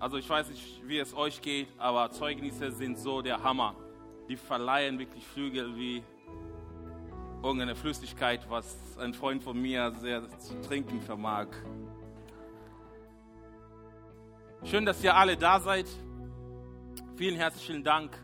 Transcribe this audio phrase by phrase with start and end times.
[0.00, 3.74] Also ich weiß nicht, wie es euch geht, aber Zeugnisse sind so der Hammer.
[4.28, 6.04] Die verleihen wirklich Flügel wie
[7.42, 11.48] irgendeine Flüssigkeit, was ein Freund von mir sehr zu trinken vermag.
[14.62, 15.86] Schön, dass ihr alle da seid.
[17.16, 18.16] Vielen herzlichen Dank,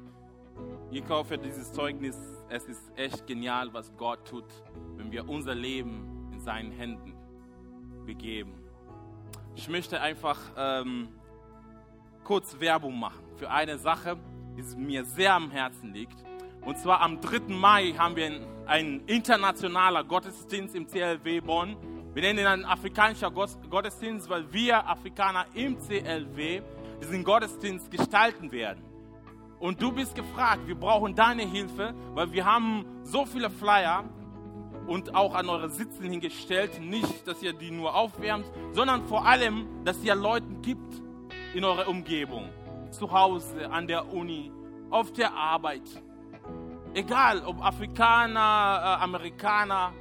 [0.92, 2.16] Nico, für dieses Zeugnis.
[2.50, 4.44] Es ist echt genial, was Gott tut,
[4.96, 7.14] wenn wir unser Leben in seinen Händen
[8.06, 8.52] begeben.
[9.56, 11.08] Ich möchte einfach ähm,
[12.24, 14.16] kurz Werbung machen für eine Sache,
[14.56, 16.16] die mir sehr am Herzen liegt.
[16.62, 17.52] Und zwar am 3.
[17.54, 21.76] Mai haben wir einen internationalen Gottesdienst im CLW Bonn.
[22.14, 26.62] Wir nennen ihn einen afrikanischen Gottesdienst, weil wir Afrikaner im CLW
[27.02, 28.82] diesen Gottesdienst gestalten werden.
[29.58, 34.04] Und du bist gefragt, wir brauchen deine Hilfe, weil wir haben so viele Flyer
[34.86, 36.80] und auch an eure Sitzen hingestellt.
[36.80, 41.03] Nicht, dass ihr die nur aufwärmt, sondern vor allem, dass ihr Leuten gibt
[41.54, 42.50] in eurer Umgebung.
[42.90, 44.52] Zu Hause, an der Uni,
[44.90, 45.82] auf der Arbeit.
[46.92, 48.38] Egal, ob Afrikaner,
[49.00, 49.92] äh, Amerikaner,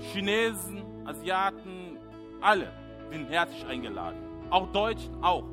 [0.00, 1.98] Chinesen, Asiaten,
[2.40, 2.72] alle
[3.10, 4.18] sind herzlich eingeladen.
[4.50, 5.44] Auch Deutschen auch.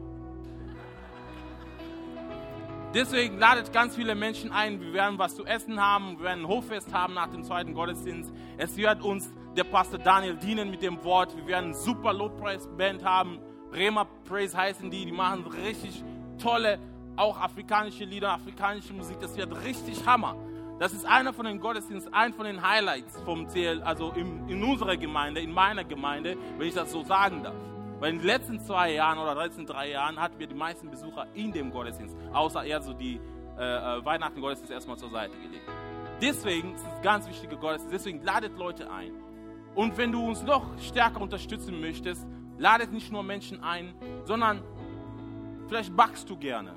[2.93, 4.79] Deswegen ladet ganz viele Menschen ein.
[4.79, 6.19] Wir werden was zu essen haben.
[6.19, 8.31] Wir werden ein Hoffest haben nach dem zweiten Gottesdienst.
[8.57, 11.35] Es wird uns der Pastor Daniel dienen mit dem Wort.
[11.35, 13.39] Wir werden eine super Lobpreisband haben.
[13.73, 15.05] Rema Praise heißen die.
[15.05, 16.03] Die machen richtig
[16.41, 16.79] tolle,
[17.15, 19.17] auch afrikanische Lieder, afrikanische Musik.
[19.19, 20.35] Das wird richtig Hammer.
[20.79, 24.63] Das ist einer von den Gottesdiensten, ein von den Highlights vom CL, also in, in
[24.63, 27.55] unserer Gemeinde, in meiner Gemeinde, wenn ich das so sagen darf.
[27.99, 31.27] Weil in den letzten zwei Jahren oder letzten drei Jahren hatten wir die meisten Besucher
[31.35, 33.19] in dem Gottesdienst, außer eher so die
[33.57, 35.69] äh, äh Weihnachten Gottesdienst erstmal zur Seite gelegt.
[36.21, 37.93] Deswegen ist es ganz wichtige Gottesdienst.
[37.93, 39.13] Deswegen ladet Leute ein.
[39.75, 42.27] Und wenn du uns noch stärker unterstützen möchtest,
[42.63, 44.61] ladet nicht nur Menschen ein, sondern
[45.67, 46.71] vielleicht backst du gerne.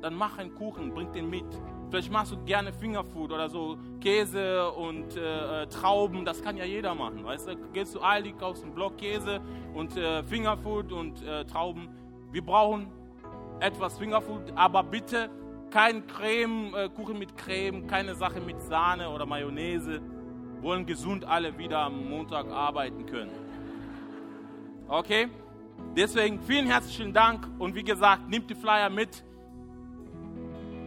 [0.00, 1.44] Dann mach einen Kuchen, bring den mit.
[1.90, 6.24] Vielleicht machst du gerne Fingerfood oder so Käse und äh, äh, Trauben.
[6.24, 7.22] Das kann ja jeder machen.
[7.22, 9.42] Weißt du, gehst du Aldi, kaufst einen Block Käse
[9.74, 11.90] und äh, Fingerfood und äh, Trauben.
[12.32, 12.86] Wir brauchen
[13.60, 15.28] etwas Fingerfood, aber bitte
[15.70, 20.00] kein Creme, äh, Kuchen mit Creme, keine Sache mit Sahne oder Mayonnaise.
[20.62, 23.49] Wollen gesund alle wieder am Montag arbeiten können.
[24.90, 25.28] Okay?
[25.94, 29.22] Deswegen vielen herzlichen Dank und wie gesagt, nimmt die Flyer mit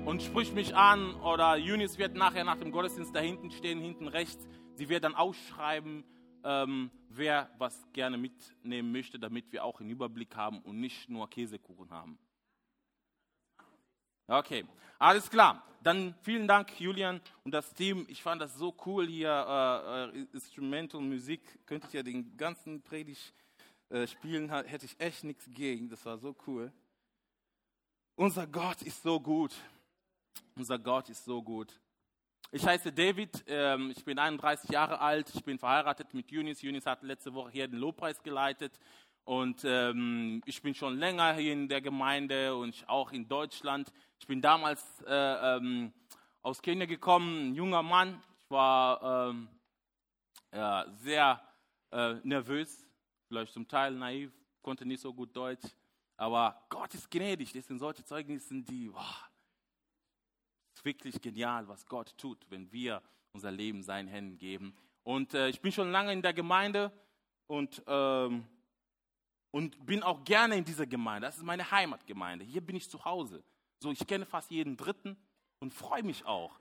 [0.04, 4.10] und spricht mich an oder Eunice wird nachher nach dem Gottesdienst da hinten stehen, hinten
[4.10, 4.46] rechts.
[4.76, 6.04] Sie wird dann ausschreiben,
[6.44, 11.30] ähm, wer was gerne mitnehmen möchte, damit wir auch einen Überblick haben und nicht nur
[11.30, 12.20] Käsekuchen haben.
[14.28, 14.66] Okay,
[15.00, 15.64] alles klar.
[15.82, 18.06] Dann vielen Dank, Julian und das Team.
[18.10, 21.66] Ich fand das so cool hier, äh, äh, Instrumental Musik.
[21.66, 23.34] Könntet ihr den ganzen Predigt
[23.94, 25.88] äh, spielen, hätte ich echt nichts gegen.
[25.88, 26.74] Das war so cool.
[28.16, 29.54] Unser Gott ist so gut.
[30.56, 31.80] Unser Gott ist so gut.
[32.52, 36.64] Ich heiße David, ähm, ich bin 31 Jahre alt, ich bin verheiratet mit Eunice.
[36.64, 38.80] Eunice hat letzte Woche hier den Lobpreis geleitet
[39.26, 43.94] und ähm, ich bin schon länger hier in der Gemeinde und auch in Deutschland.
[44.20, 45.94] Ich bin damals äh, ähm,
[46.42, 48.22] aus Kenia gekommen, ein junger Mann.
[48.40, 49.50] Ich war ähm,
[50.52, 51.42] ja, sehr
[51.92, 52.86] äh, nervös,
[53.34, 55.66] vielleicht zum Teil naiv, konnte nicht so gut Deutsch,
[56.18, 57.52] aber Gott ist gnädig.
[57.52, 59.30] Das sind solche Zeugnisse, die, wow,
[60.76, 63.02] ist wirklich genial, was Gott tut, wenn wir
[63.34, 64.76] unser Leben seinen Händen geben.
[65.04, 66.92] Und äh, ich bin schon lange in der Gemeinde
[67.48, 68.46] und, ähm,
[69.50, 71.28] und bin auch gerne in dieser Gemeinde.
[71.28, 72.46] Das ist meine Heimatgemeinde.
[72.46, 73.44] Hier bin ich zu Hause.
[73.80, 75.18] So, ich kenne fast jeden Dritten
[75.60, 76.60] und freue mich auch.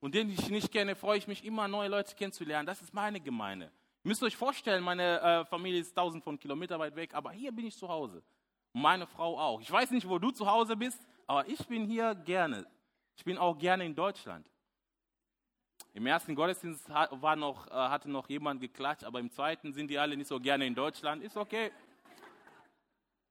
[0.00, 2.66] Und den ich nicht kenne, freue ich mich immer, neue Leute kennenzulernen.
[2.66, 3.72] Das ist meine Gemeinde.
[4.04, 7.50] Ihr müsst euch vorstellen, meine äh, Familie ist tausend von Kilometern weit weg, aber hier
[7.50, 8.22] bin ich zu Hause.
[8.74, 9.62] Meine Frau auch.
[9.62, 12.66] Ich weiß nicht, wo du zu Hause bist, aber ich bin hier gerne.
[13.16, 14.46] Ich bin auch gerne in Deutschland.
[15.94, 19.98] Im ersten Gottesdienst war noch, äh, hatte noch jemand geklatscht, aber im zweiten sind die
[19.98, 21.22] alle nicht so gerne in Deutschland.
[21.22, 21.72] Ist okay.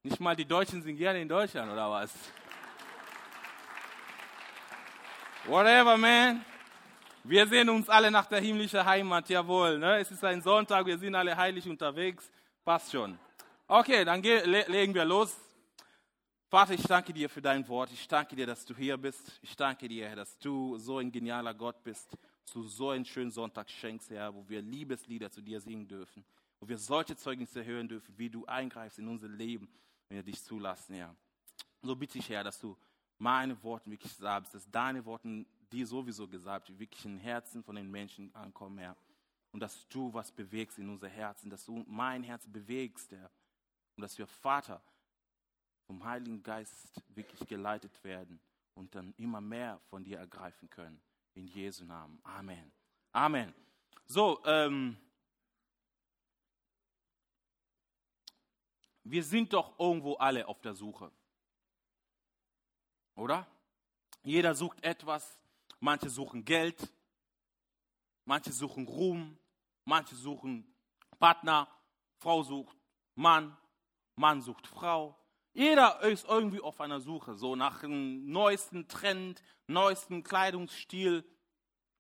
[0.01, 2.11] Nicht mal die Deutschen sind gerne in Deutschland, oder was?
[5.46, 6.43] Whatever, man.
[7.25, 9.79] Wir sehen uns alle nach der himmlischen Heimat, jawohl.
[9.79, 9.97] Ne?
[9.99, 12.29] Es ist ein Sonntag, wir sind alle heilig unterwegs.
[12.66, 13.17] Passt schon.
[13.66, 15.34] Okay, dann le legen wir los.
[16.49, 17.91] Vater, ich danke dir für dein Wort.
[17.93, 19.40] Ich danke dir, dass du hier bist.
[19.41, 22.09] Ich danke dir, dass du so ein genialer Gott bist,
[22.43, 26.26] zu so einen schönen Sonntag schenkst, Herr, wo wir Liebeslieder zu dir singen dürfen,
[26.59, 29.69] wo wir solche Zeugnisse hören dürfen, wie du eingreifst in unser Leben,
[30.09, 31.16] wenn wir dich zulassen, Herr.
[31.81, 32.78] So bitte ich, Herr, dass du
[33.17, 37.90] meine Worte wirklich sagst, dass deine Worte, die sowieso gesagt, wirklich in Herzen von den
[37.90, 38.96] Menschen ankommen, Herr.
[39.52, 43.31] Und dass du was bewegst in unser Herzen, dass du mein Herz bewegst, Herr.
[43.96, 44.81] Und dass wir, Vater,
[45.87, 48.40] vom Heiligen Geist wirklich geleitet werden
[48.75, 51.02] und dann immer mehr von dir ergreifen können.
[51.34, 52.19] In Jesu Namen.
[52.23, 52.72] Amen.
[53.11, 53.53] Amen.
[54.05, 54.96] So, ähm,
[59.03, 61.11] wir sind doch irgendwo alle auf der Suche.
[63.16, 63.47] Oder?
[64.23, 65.37] Jeder sucht etwas.
[65.84, 66.94] Manche suchen Geld,
[68.24, 69.38] manche suchen Ruhm,
[69.84, 70.74] manche suchen
[71.20, 71.68] Partner,
[72.20, 72.78] Frau sucht
[73.16, 73.58] Mann,
[74.16, 75.20] Mann sucht Frau.
[75.52, 81.26] Jeder ist irgendwie auf einer Suche, so nach dem neuesten Trend, neuesten Kleidungsstil.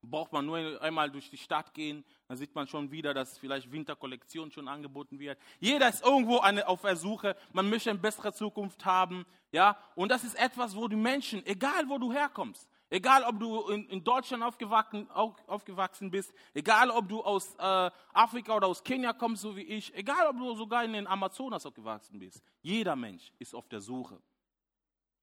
[0.01, 3.69] Braucht man nur einmal durch die Stadt gehen, dann sieht man schon wieder, dass vielleicht
[3.69, 5.37] Winterkollektion schon angeboten wird.
[5.59, 7.35] Jeder ist irgendwo eine, auf der Suche.
[7.51, 9.77] Man möchte eine bessere Zukunft haben, ja.
[9.95, 13.89] Und das ist etwas, wo die Menschen, egal wo du herkommst, egal ob du in,
[13.89, 19.41] in Deutschland aufgewachsen, aufgewachsen, bist, egal ob du aus äh, Afrika oder aus Kenia kommst,
[19.41, 23.55] so wie ich, egal ob du sogar in den Amazonas aufgewachsen bist, jeder Mensch ist
[23.55, 24.21] auf der Suche.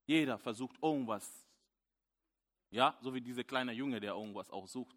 [0.05, 1.47] Jeder versucht irgendwas.
[2.71, 4.97] Ja, so wie dieser kleine Junge, der irgendwas auch sucht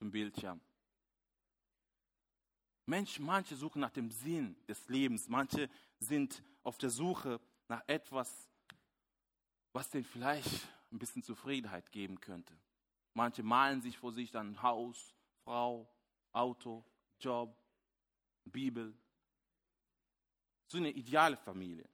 [0.00, 0.60] im Bildschirm.
[2.84, 8.50] Mensch, manche suchen nach dem Sinn des Lebens, manche sind auf der Suche nach etwas,
[9.72, 12.56] was denen vielleicht ein bisschen Zufriedenheit geben könnte.
[13.14, 15.88] Manche malen sich vor sich dann Haus, Frau,
[16.32, 16.84] Auto,
[17.20, 17.56] Job,
[18.44, 18.94] Bibel.
[20.68, 21.88] So eine ideale Familie.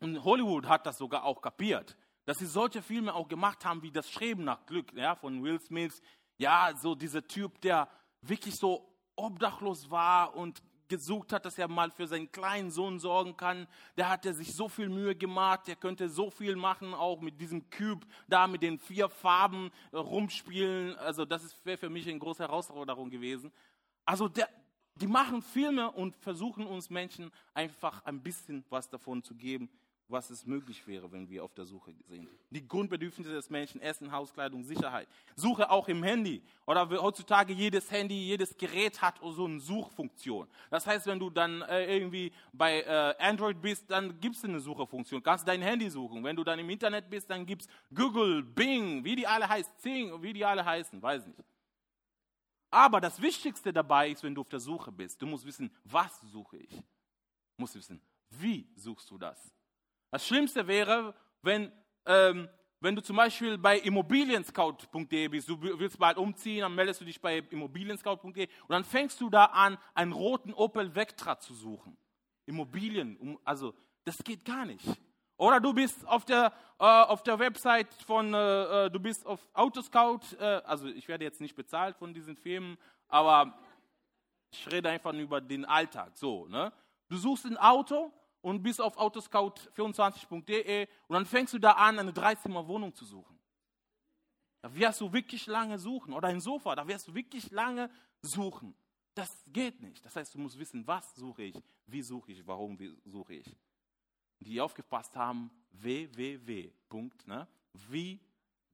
[0.00, 3.90] Und Hollywood hat das sogar auch kapiert, dass sie solche Filme auch gemacht haben wie
[3.90, 6.00] Das Streben nach Glück ja, von Will Smith.
[6.38, 7.88] Ja, so dieser Typ, der
[8.22, 13.36] wirklich so obdachlos war und gesucht hat, dass er mal für seinen kleinen Sohn sorgen
[13.36, 13.66] kann.
[13.96, 17.40] Der hat er sich so viel Mühe gemacht, der könnte so viel machen, auch mit
[17.40, 20.96] diesem Cube da mit den vier Farben äh, rumspielen.
[20.98, 23.50] Also das wäre für mich eine große Herausforderung gewesen.
[24.04, 24.50] Also der,
[24.96, 29.70] die machen Filme und versuchen uns Menschen einfach ein bisschen was davon zu geben,
[30.10, 32.28] was es möglich wäre, wenn wir auf der Suche sind.
[32.50, 35.08] Die Grundbedürfnisse des Menschen, Essen, Hauskleidung, Sicherheit.
[35.36, 36.42] Suche auch im Handy.
[36.66, 40.48] Oder heutzutage jedes Handy, jedes Gerät hat so eine Suchfunktion.
[40.70, 44.60] Das heißt, wenn du dann äh, irgendwie bei äh, Android bist, dann gibt es eine
[44.60, 45.22] Suchefunktion.
[45.22, 46.22] Kannst dein Handy suchen.
[46.24, 49.72] Wenn du dann im Internet bist, dann gibt es Google, Bing, wie die alle heißen,
[49.78, 51.38] Zing, wie die alle heißen, weiß nicht.
[52.70, 56.20] Aber das Wichtigste dabei ist, wenn du auf der Suche bist, du musst wissen, was
[56.20, 56.70] suche ich.
[56.70, 59.52] Du musst wissen, wie suchst du das?
[60.10, 61.72] Das Schlimmste wäre, wenn,
[62.06, 62.48] ähm,
[62.80, 67.20] wenn du zum Beispiel bei immobilienscout.de bist, du willst bald umziehen, dann meldest du dich
[67.20, 71.96] bei immobilienscout.de und dann fängst du da an, einen roten Opel Vectra zu suchen.
[72.46, 73.74] Immobilien, also
[74.04, 74.86] das geht gar nicht.
[75.36, 79.40] Oder du bist auf der, äh, auf der Website von, äh, äh, du bist auf
[79.54, 82.76] Autoscout, äh, also ich werde jetzt nicht bezahlt von diesen Firmen,
[83.08, 83.58] aber
[84.50, 86.18] ich rede einfach über den Alltag.
[86.18, 86.72] So, ne?
[87.08, 88.12] Du suchst ein Auto
[88.42, 93.38] und bist auf autoscout24.de und dann fängst du da an, eine Dreizimmerwohnung zu suchen.
[94.62, 96.12] Da wirst du wirklich lange suchen.
[96.12, 97.90] Oder ein Sofa, da wirst du wirklich lange
[98.22, 98.74] suchen.
[99.14, 100.04] Das geht nicht.
[100.04, 101.56] Das heißt, du musst wissen, was suche ich,
[101.86, 103.56] wie suche ich, warum suche ich.
[104.40, 106.70] Die aufgepasst haben, www.
[107.26, 107.48] Ne?
[107.88, 108.20] Wie,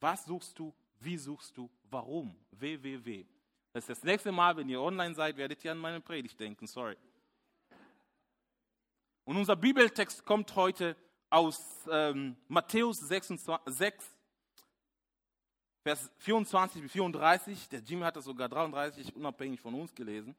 [0.00, 3.26] was suchst du, wie suchst du, warum, www.
[3.72, 6.66] Das ist das nächste Mal, wenn ihr online seid, werdet ihr an meine Predigt denken,
[6.66, 6.96] sorry.
[9.26, 10.96] Und unser Bibeltext kommt heute
[11.30, 11.60] aus
[11.90, 13.34] ähm, Matthäus 6,
[13.66, 14.04] 6,
[15.82, 17.68] Vers 24 bis 34.
[17.70, 20.36] Der Jimmy hat das sogar 33 unabhängig von uns gelesen.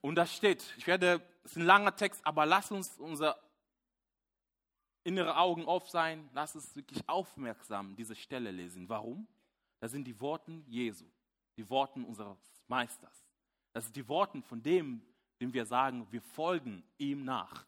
[0.00, 3.38] Und da steht, ich werde, es ist ein langer Text, aber lass uns unser
[5.04, 8.88] innere Augen auf sein, lass uns wirklich aufmerksam diese Stelle lesen.
[8.88, 9.28] Warum?
[9.78, 11.04] Das sind die Worte Jesu,
[11.56, 13.24] die Worte unseres Meisters.
[13.72, 15.02] Das sind die Worte von dem,
[15.42, 17.66] dem wir sagen, wir folgen ihm nach.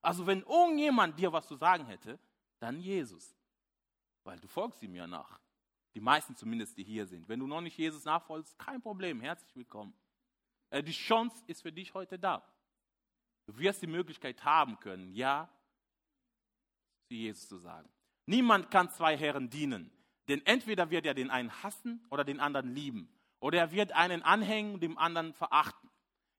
[0.00, 2.20] Also wenn irgendjemand dir was zu sagen hätte,
[2.60, 3.34] dann Jesus.
[4.22, 5.40] Weil du folgst ihm ja nach.
[5.94, 7.28] Die meisten zumindest, die hier sind.
[7.28, 9.92] Wenn du noch nicht Jesus nachfolgst, kein Problem, herzlich willkommen.
[10.70, 12.46] Äh, die Chance ist für dich heute da.
[13.46, 15.48] Du wirst die Möglichkeit haben können, ja,
[17.08, 17.88] zu Jesus zu sagen.
[18.26, 19.90] Niemand kann zwei Herren dienen,
[20.28, 23.08] denn entweder wird er den einen hassen oder den anderen lieben.
[23.40, 25.85] Oder er wird einen anhängen und dem anderen verachten.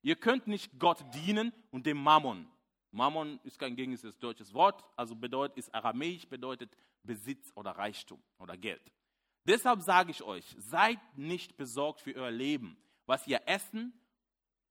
[0.01, 2.47] Ihr könnt nicht Gott dienen und dem Mammon.
[2.91, 8.57] Mammon ist kein gängiges deutsches Wort, also bedeutet, ist aramäisch, bedeutet Besitz oder Reichtum oder
[8.57, 8.91] Geld.
[9.45, 13.93] Deshalb sage ich euch, seid nicht besorgt für euer Leben, was ihr essen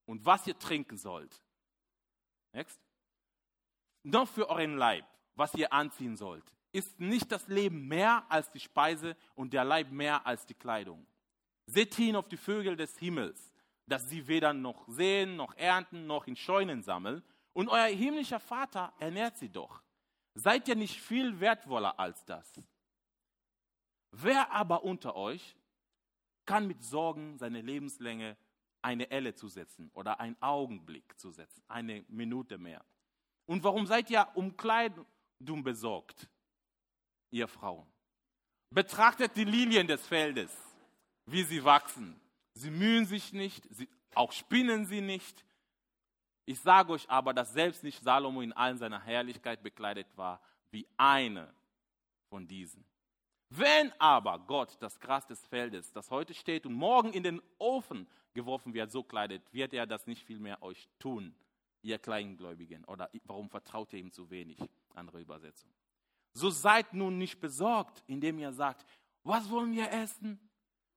[0.05, 1.43] und was ihr trinken sollt.
[2.53, 2.81] Next.
[4.03, 5.05] Noch für euren Leib,
[5.35, 6.45] was ihr anziehen sollt.
[6.73, 11.07] Ist nicht das Leben mehr als die Speise und der Leib mehr als die Kleidung?
[11.67, 13.53] Seht hin auf die Vögel des Himmels
[13.87, 17.23] dass sie weder noch sehen, noch ernten, noch in Scheunen sammeln.
[17.53, 19.83] Und euer himmlischer Vater ernährt sie doch.
[20.35, 22.53] Seid ihr nicht viel wertvoller als das?
[24.11, 25.57] Wer aber unter euch
[26.45, 28.37] kann mit Sorgen seine Lebenslänge
[28.83, 32.85] eine Elle zu setzen oder einen Augenblick zu setzen, eine Minute mehr?
[33.47, 35.07] Und warum seid ihr um Kleidung
[35.63, 36.29] besorgt,
[37.31, 37.87] ihr Frauen?
[38.71, 40.51] Betrachtet die Lilien des Feldes,
[41.27, 42.21] wie sie wachsen.
[42.57, 45.45] Sie mühen sich nicht, sie, auch spinnen sie nicht.
[46.47, 50.87] Ich sage euch aber, dass selbst nicht Salomo in allen seiner Herrlichkeit bekleidet war wie
[50.97, 51.53] eine
[52.31, 52.83] von diesen.
[53.51, 58.09] Wenn aber Gott das Gras des Feldes, das heute steht und morgen in den Ofen
[58.33, 61.35] geworfen wird, so kleidet, wird er das nicht viel mehr euch tun,
[61.83, 62.87] ihr Kleingläubigen.
[62.87, 64.59] Oder warum vertraut ihr ihm zu wenig?
[64.95, 65.71] Andere Übersetzung.
[66.33, 68.87] So seid nun nicht besorgt, indem ihr sagt,
[69.25, 70.41] was wollen wir essen?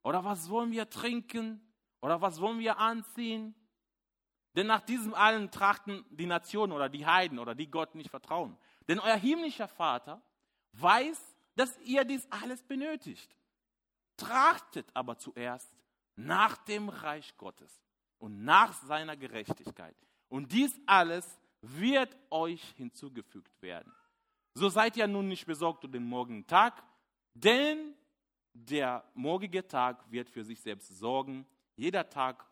[0.04, 1.62] Oder was wollen wir trinken?
[2.02, 3.56] Oder was wollen wir anziehen?
[4.56, 8.58] Denn nach diesem allen trachten die Nationen oder die Heiden oder die Gott nicht vertrauen.
[8.88, 10.22] Denn euer himmlischer Vater
[10.74, 13.36] weiß, dass ihr dies alles benötigt.
[14.18, 15.72] Trachtet aber zuerst
[16.16, 17.82] nach dem Reich Gottes
[18.18, 19.96] und nach seiner Gerechtigkeit.
[20.28, 23.94] Und dies alles wird euch hinzugefügt werden.
[24.54, 26.84] So seid ihr nun nicht besorgt um den morgigen Tag,
[27.34, 27.96] denn
[28.70, 31.46] der morgige Tag wird für sich selbst sorgen.
[31.76, 32.46] Jeder Tag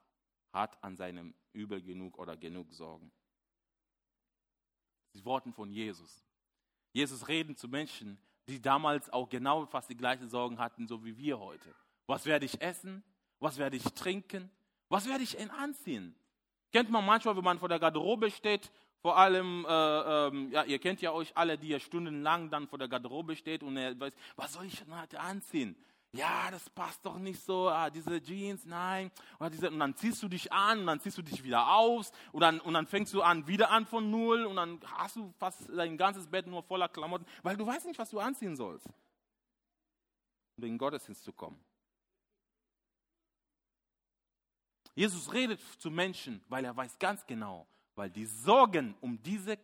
[0.51, 3.11] hat an seinem Übel genug oder genug Sorgen.
[5.13, 6.23] Die Worten von Jesus.
[6.93, 11.17] Jesus reden zu Menschen, die damals auch genau fast die gleichen Sorgen hatten, so wie
[11.17, 11.75] wir heute.
[12.05, 13.03] Was werde ich essen?
[13.39, 14.49] Was werde ich trinken?
[14.89, 16.15] Was werde ich anziehen?
[16.71, 18.71] Kennt man manchmal, wenn man vor der Garderobe steht,
[19.01, 22.79] vor allem, äh, äh, ja, ihr kennt ja euch alle, die ja stundenlang dann vor
[22.79, 25.75] der Garderobe steht und er weiß, was soll ich heute anziehen?
[26.13, 29.11] Ja, das passt doch nicht so, ah, diese Jeans, nein.
[29.39, 32.11] Oder diese, und dann ziehst du dich an und dann ziehst du dich wieder aus
[32.31, 35.33] und dann, und dann fängst du an, wieder an von Null und dann hast du
[35.37, 38.87] fast dein ganzes Bett nur voller Klamotten, weil du weißt nicht, was du anziehen sollst,
[40.57, 41.59] um in Gottesdienst zu kommen.
[44.95, 49.59] Jesus redet zu Menschen, weil er weiß ganz genau, weil die Sorgen um diese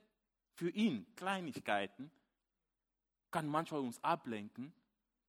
[0.54, 2.12] für ihn Kleinigkeiten
[3.32, 4.72] kann manchmal uns ablenken,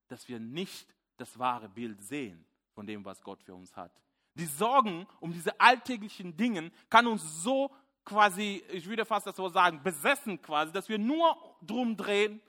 [0.09, 3.92] dass wir nicht das wahre Bild sehen von dem, was Gott für uns hat.
[4.35, 7.71] Die Sorgen um diese alltäglichen Dinge kann uns so
[8.04, 12.40] quasi, ich würde fast das so sagen, besessen quasi, dass wir nur drum drehen,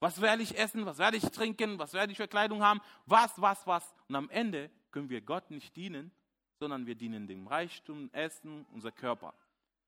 [0.00, 3.40] was werde ich essen, was werde ich trinken, was werde ich für Kleidung haben, was,
[3.40, 3.94] was, was.
[4.08, 6.12] Und am Ende können wir Gott nicht dienen,
[6.58, 9.34] sondern wir dienen dem Reichtum, Essen, unser Körper.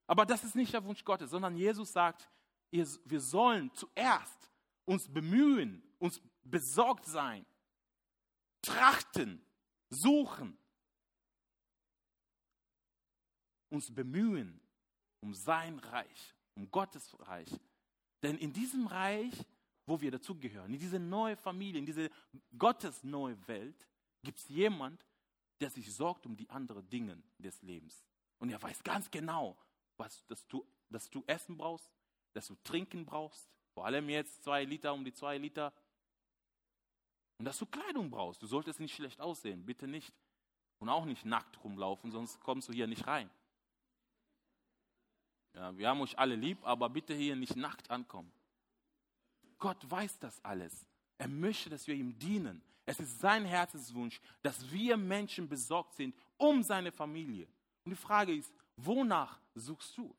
[0.06, 2.28] Aber das ist nicht der Wunsch Gottes, sondern Jesus sagt,
[2.70, 4.50] wir sollen zuerst
[4.84, 7.46] uns bemühen, uns besorgt sein
[8.62, 9.44] trachten,
[9.88, 10.56] suchen,
[13.70, 14.60] uns bemühen
[15.20, 17.50] um sein Reich, um Gottes Reich.
[18.22, 19.34] Denn in diesem Reich,
[19.86, 22.10] wo wir dazugehören, in diese neue Familie, in diese
[22.56, 23.88] Gottes neue Welt,
[24.22, 25.04] gibt es jemand,
[25.60, 28.04] der sich sorgt um die anderen Dinge des Lebens.
[28.38, 29.58] Und er weiß ganz genau,
[29.96, 31.90] was, dass, du, dass du Essen brauchst,
[32.32, 35.72] dass du Trinken brauchst, vor allem jetzt zwei Liter um die zwei Liter
[37.40, 38.42] und dass du Kleidung brauchst.
[38.42, 40.12] Du solltest nicht schlecht aussehen, bitte nicht.
[40.78, 43.30] Und auch nicht nackt rumlaufen, sonst kommst du hier nicht rein.
[45.54, 48.30] Ja, wir haben euch alle lieb, aber bitte hier nicht nackt ankommen.
[49.58, 50.84] Gott weiß das alles.
[51.16, 52.62] Er möchte, dass wir ihm dienen.
[52.84, 57.48] Es ist sein Herzenswunsch, dass wir Menschen besorgt sind um seine Familie.
[57.84, 60.14] Und die Frage ist, wonach suchst du?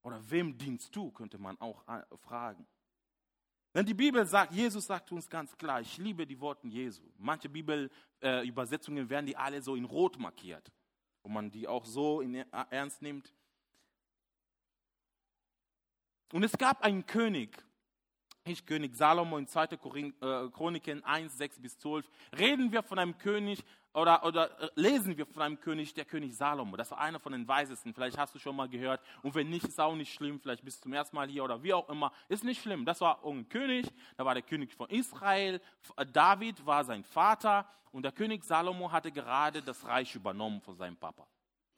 [0.00, 1.84] Oder wem dienst du, könnte man auch
[2.16, 2.66] fragen.
[3.74, 7.02] Denn die Bibel sagt, Jesus sagt uns ganz klar, ich liebe die Worte Jesu.
[7.18, 10.72] Manche Bibelübersetzungen äh, werden die alle so in Rot markiert,
[11.22, 13.32] wo man die auch so in, äh, ernst nimmt.
[16.32, 17.62] Und es gab einen König,
[18.44, 19.64] ich König Salomo in 2.
[19.64, 22.08] Äh, Chroniken 1, 6 bis 12.
[22.38, 23.62] Reden wir von einem König,
[24.00, 26.76] oder, oder äh, lesen wir von einem König, der König Salomo.
[26.76, 27.92] Das war einer von den Weisesten.
[27.94, 29.00] Vielleicht hast du schon mal gehört.
[29.22, 30.40] Und wenn nicht, ist auch nicht schlimm.
[30.40, 32.12] Vielleicht bist du zum ersten Mal hier oder wie auch immer.
[32.28, 32.84] Ist nicht schlimm.
[32.84, 33.86] Das war ein König.
[34.16, 35.60] Da war der König von Israel.
[35.96, 37.66] Äh, David war sein Vater.
[37.90, 41.26] Und der König Salomo hatte gerade das Reich übernommen von seinem Papa.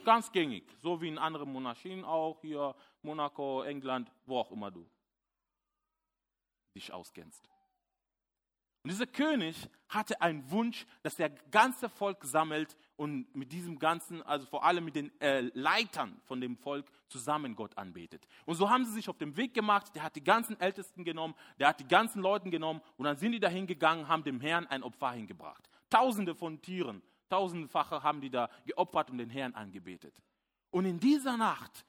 [0.04, 0.64] Ganz gängig.
[0.78, 2.40] So wie in anderen Monarchien auch.
[2.40, 4.88] Hier Monaco, England, wo auch immer du
[6.74, 7.48] dich auskennst.
[8.82, 14.22] Und dieser König hatte einen Wunsch, dass der ganze Volk sammelt und mit diesem ganzen,
[14.22, 18.26] also vor allem mit den äh, Leitern von dem Volk zusammen Gott anbetet.
[18.46, 19.94] Und so haben sie sich auf den Weg gemacht.
[19.94, 23.32] Der hat die ganzen Ältesten genommen, der hat die ganzen Leute genommen und dann sind
[23.32, 25.68] die dahin gegangen, haben dem Herrn ein Opfer hingebracht.
[25.90, 30.14] Tausende von Tieren, tausendfache haben die da geopfert und den Herrn angebetet.
[30.70, 31.84] Und in dieser Nacht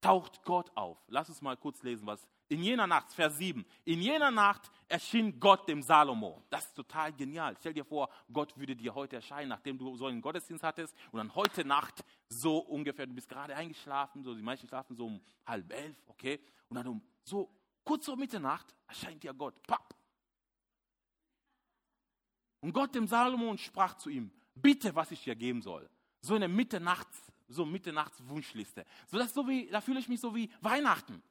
[0.00, 0.98] taucht Gott auf.
[1.08, 5.40] Lass uns mal kurz lesen, was in jener Nacht, Vers 7, in jener Nacht erschien
[5.40, 6.42] Gott dem Salomo.
[6.50, 7.56] Das ist total genial.
[7.58, 11.18] Stell dir vor, Gott würde dir heute erscheinen, nachdem du so einen Gottesdienst hattest und
[11.18, 15.22] dann heute Nacht so ungefähr, du bist gerade eingeschlafen, so die meisten schlafen so um
[15.46, 17.48] halb elf, okay, und dann um so
[17.84, 19.54] kurz vor Mitternacht erscheint dir Gott.
[19.66, 19.94] Papp.
[22.60, 25.88] Und Gott dem Salomo sprach zu ihm, bitte, was ich dir geben soll.
[26.20, 28.84] So eine Mitternachts, so Mitternachtswunschliste.
[29.06, 31.22] So das so wie, da fühle ich mich so wie Weihnachten.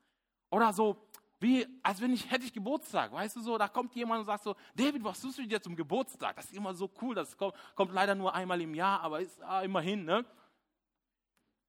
[0.52, 1.08] Oder so,
[1.42, 4.44] wie, als wenn ich, hätte ich Geburtstag, weißt du so, da kommt jemand und sagt
[4.44, 6.36] so, David, was tust du dir zum Geburtstag?
[6.36, 9.42] Das ist immer so cool, das kommt, kommt leider nur einmal im Jahr, aber ist
[9.42, 10.24] ah, immerhin, ne?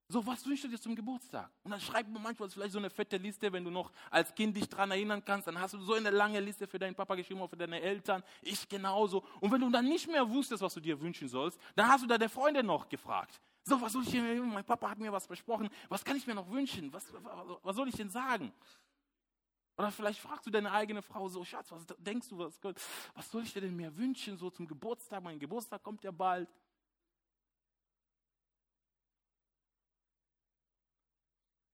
[0.09, 1.51] So, was wünschst du dir zum Geburtstag?
[1.63, 4.55] Und dann schreibt man manchmal vielleicht so eine fette Liste, wenn du noch als Kind
[4.55, 7.41] dich daran erinnern kannst, dann hast du so eine lange Liste für deinen Papa geschrieben
[7.41, 9.25] oder für deine Eltern, ich genauso.
[9.41, 12.07] Und wenn du dann nicht mehr wusstest, was du dir wünschen sollst, dann hast du
[12.07, 13.41] da der Freunde noch gefragt.
[13.65, 16.35] So, was soll ich denn, mein Papa hat mir was versprochen, was kann ich mir
[16.35, 16.93] noch wünschen?
[16.93, 17.07] Was,
[17.63, 18.53] was soll ich denn sagen?
[19.77, 22.61] Oder vielleicht fragst du deine eigene Frau so, Schatz, was denkst du, was,
[23.15, 25.23] was soll ich dir denn mehr wünschen, so zum Geburtstag?
[25.23, 26.49] Mein Geburtstag kommt ja bald.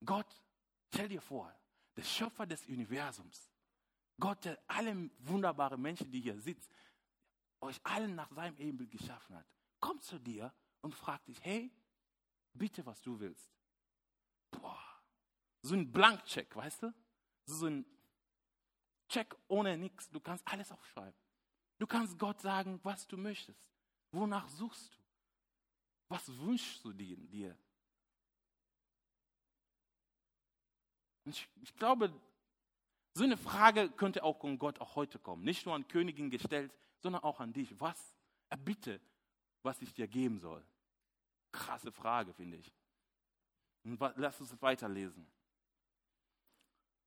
[0.05, 0.43] Gott,
[0.95, 1.53] stell dir vor,
[1.97, 3.51] der Schöpfer des Universums,
[4.21, 6.73] Gott, der alle wunderbaren Menschen, die hier sitzen,
[7.61, 9.47] euch allen nach seinem Ebenbild geschaffen hat,
[9.81, 11.71] kommt zu dir und fragt dich, hey,
[12.53, 13.53] bitte, was du willst.
[14.51, 14.81] Boah,
[15.63, 16.95] so ein Blankcheck, weißt du?
[17.49, 17.85] So ein
[19.09, 20.11] Check ohne nichts.
[20.11, 21.19] Du kannst alles aufschreiben.
[21.79, 23.59] Du kannst Gott sagen, was du möchtest.
[24.13, 24.99] Wonach suchst du?
[26.09, 27.57] Was wünschst du dir?
[31.25, 32.13] Ich, ich glaube,
[33.15, 35.43] so eine Frage könnte auch von Gott auch heute kommen.
[35.45, 37.79] Nicht nur an Königin gestellt, sondern auch an dich.
[37.81, 37.99] Was
[38.49, 39.01] erbitte,
[39.63, 40.65] was ich dir geben soll?
[41.53, 42.73] Krasse Frage, finde ich.
[43.85, 45.27] Und lass uns weiterlesen.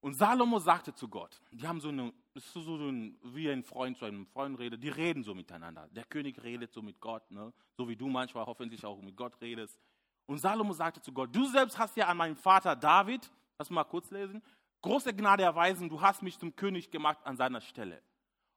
[0.01, 3.97] Und Salomo sagte zu Gott, die haben so eine, so, so ein, wie ein Freund
[3.97, 5.87] zu einem Freund redet, die reden so miteinander.
[5.91, 7.53] Der König redet so mit Gott, ne?
[7.77, 9.79] so wie du manchmal hoffentlich auch mit Gott redest.
[10.25, 13.83] Und Salomo sagte zu Gott, du selbst hast ja an meinen Vater David Lass mal
[13.83, 14.41] kurz lesen.
[14.81, 18.01] Große Gnade erweisen, du hast mich zum König gemacht an seiner Stelle.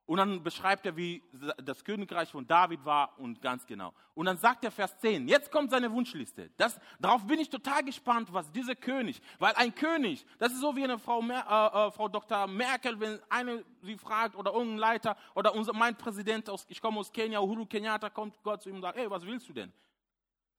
[0.07, 1.23] Und dann beschreibt er, wie
[1.65, 3.95] das Königreich von David war und ganz genau.
[4.15, 6.51] Und dann sagt er Vers 10, jetzt kommt seine Wunschliste.
[6.59, 10.77] Das, darauf bin ich total gespannt, was dieser König, weil ein König, das ist so
[10.77, 12.47] wie eine Frau, äh, äh, Frau Dr.
[12.47, 17.01] Merkel, wenn eine sie fragt oder irgendein Leiter oder unser, mein Präsident, aus, ich komme
[17.01, 19.73] aus Kenia, Uhuru Kenyatta, kommt Gott zu ihm und sagt, ey, was willst du denn?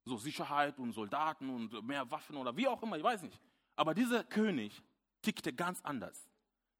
[0.06, 3.40] So Sicherheit und Soldaten und mehr Waffen oder wie auch immer, ich weiß nicht.
[3.76, 4.82] Aber dieser König
[5.22, 6.30] tickte ganz anders.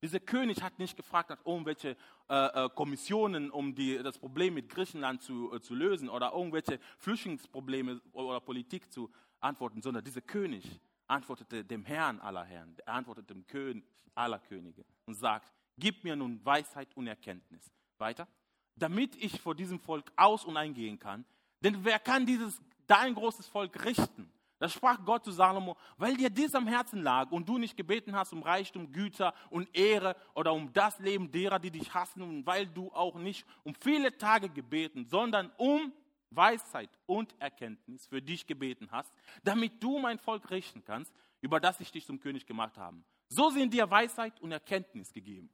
[0.06, 1.98] Dieser König hat nicht gefragt nach irgendwelche
[2.30, 6.80] äh, äh, Kommissionen, um die, das Problem mit Griechenland zu, äh, zu lösen oder irgendwelche
[7.00, 13.34] Flüchtlingsprobleme oder Politik zu antworten, sondern dieser König antwortete dem Herrn aller Herren, er antwortete
[13.34, 17.72] dem König aller Könige und sagt, gib mir nun Weisheit und Erkenntnis.
[17.98, 18.28] Weiter.
[18.76, 21.26] Damit ich vor diesem Volk aus- und eingehen kann,
[21.62, 24.32] denn wer kann dieses, dein großes Volk richten?
[24.58, 28.16] Da sprach Gott zu Salomo, weil dir dies am Herzen lag und du nicht gebeten
[28.16, 32.46] hast um Reichtum, Güter und Ehre oder um das Leben derer, die dich hassen und
[32.46, 35.92] weil du auch nicht um viele Tage gebeten, sondern um
[36.30, 39.12] Weisheit und Erkenntnis für dich gebeten hast,
[39.44, 43.04] damit du mein Volk richten kannst, über das ich dich zum König gemacht habe.
[43.28, 45.50] So sind dir Weisheit und Erkenntnis gegeben.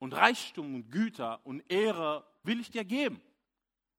[0.00, 3.20] Und Reichtum und Güter und Ehre will ich dir geben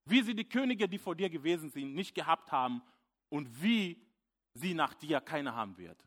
[0.10, 2.82] wie sie die Könige, die vor dir gewesen sind, nicht gehabt haben
[3.30, 4.02] und wie
[4.54, 6.04] sie nach dir keine haben wird.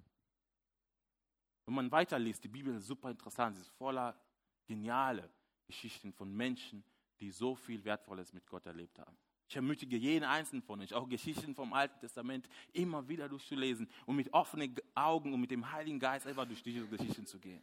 [1.67, 4.19] Wenn man weiterliest, die Bibel ist super interessant, sie ist voller
[4.67, 5.31] geniale
[5.67, 6.85] Geschichten von Menschen,
[7.21, 9.17] die so viel Wertvolles mit Gott erlebt haben.
[9.49, 14.17] Ich ermutige jeden einzelnen von euch, auch Geschichten vom Alten Testament, immer wieder durchzulesen und
[14.17, 17.63] mit offenen Augen und mit dem Heiligen Geist einfach durch diese Geschichten zu gehen.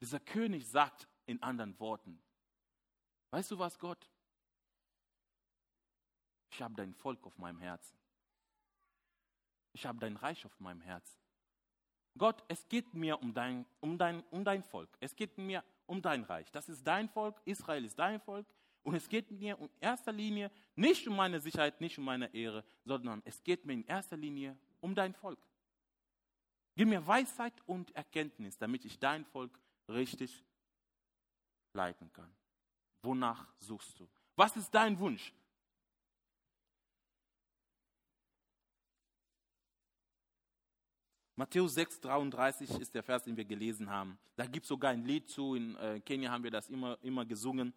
[0.00, 2.18] Dieser König sagt in anderen Worten,
[3.30, 4.08] weißt du was, Gott?
[6.56, 7.98] Ich habe dein Volk auf meinem Herzen.
[9.74, 11.20] Ich habe dein Reich auf meinem Herzen.
[12.16, 14.88] Gott, es geht mir um dein, um, dein, um dein Volk.
[14.98, 16.50] Es geht mir um dein Reich.
[16.52, 17.42] Das ist dein Volk.
[17.44, 18.46] Israel ist dein Volk.
[18.84, 22.64] Und es geht mir in erster Linie nicht um meine Sicherheit, nicht um meine Ehre,
[22.86, 25.46] sondern es geht mir in erster Linie um dein Volk.
[26.74, 30.42] Gib mir Weisheit und Erkenntnis, damit ich dein Volk richtig
[31.74, 32.34] leiten kann.
[33.02, 34.08] Wonach suchst du?
[34.36, 35.34] Was ist dein Wunsch?
[41.38, 44.18] Matthäus 6, 33 ist der Vers, den wir gelesen haben.
[44.36, 45.54] Da gibt es sogar ein Lied zu.
[45.54, 47.74] In äh, Kenia haben wir das immer, immer gesungen.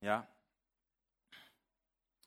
[0.00, 0.28] Ja.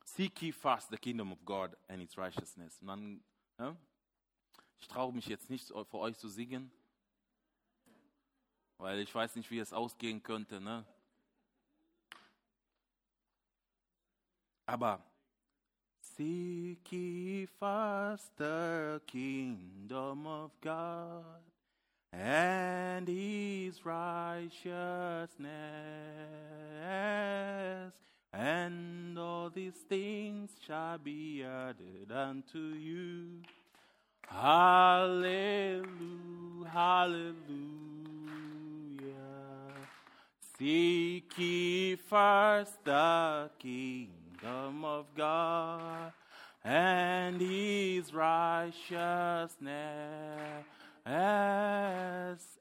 [0.03, 2.81] Seek ye first the kingdom of God and its righteousness.
[2.81, 3.23] Und
[3.57, 3.77] ja,
[4.81, 6.69] ich traue mich jetzt nicht für euch zu singen,
[8.77, 10.59] weil ich weiß nicht, wie es ausgehen könnte.
[10.59, 10.85] Ne?
[14.65, 15.08] Aber
[16.19, 21.23] Seek ye first the kingdom of God
[22.11, 25.39] and his righteousness,
[28.33, 33.41] and all these things shall be added unto you.
[34.27, 35.79] Hallelujah,
[36.69, 37.37] hallelujah.
[40.57, 46.13] Seek ye first the kingdom of God
[46.63, 49.57] and his righteousness,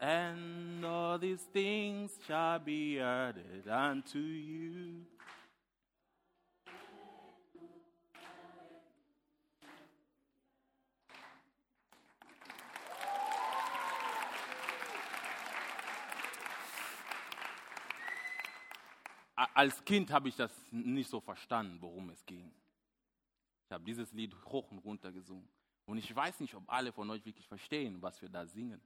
[0.00, 5.02] and all these things shall be added unto you.
[19.54, 22.50] Als Kind habe ich das nicht so verstanden, worum es ging.
[23.66, 25.48] Ich habe dieses Lied hoch und runter gesungen.
[25.86, 28.80] Und ich weiß nicht, ob alle von euch wirklich verstehen, was wir da singen.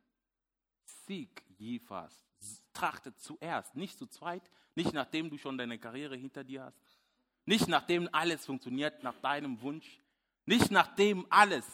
[1.06, 2.24] Seek ye first.
[2.72, 4.42] Trachtet zuerst, nicht zu zweit,
[4.74, 6.98] nicht nachdem du schon deine Karriere hinter dir hast,
[7.44, 10.00] nicht nachdem alles funktioniert nach deinem Wunsch,
[10.44, 11.64] nicht nachdem alles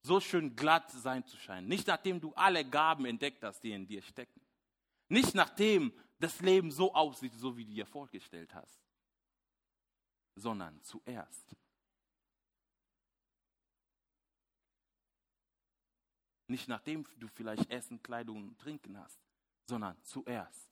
[0.00, 3.86] so schön glatt sein zu scheinen, nicht nachdem du alle Gaben entdeckt hast, die in
[3.86, 4.40] dir stecken,
[5.08, 8.80] nicht nachdem das Leben so aussieht, so wie du dir vorgestellt hast,
[10.36, 11.56] sondern zuerst.
[16.46, 19.18] Nicht nachdem du vielleicht Essen, Kleidung und Trinken hast,
[19.66, 20.70] sondern zuerst.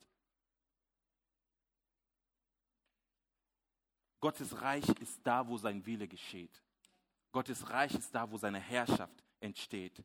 [4.19, 6.63] Gottes Reich ist da, wo sein Wille geschieht.
[7.33, 10.01] Gottes Reich ist da, wo seine Herrschaft entsteht.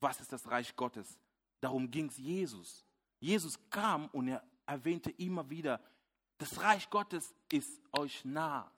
[0.00, 1.16] Was ist das Reich Gottes?
[1.60, 2.84] Darum ging es Jesus.
[3.24, 5.80] Jesus kam und er erwähnte immer wieder,
[6.36, 8.70] das Reich Gottes ist euch nah.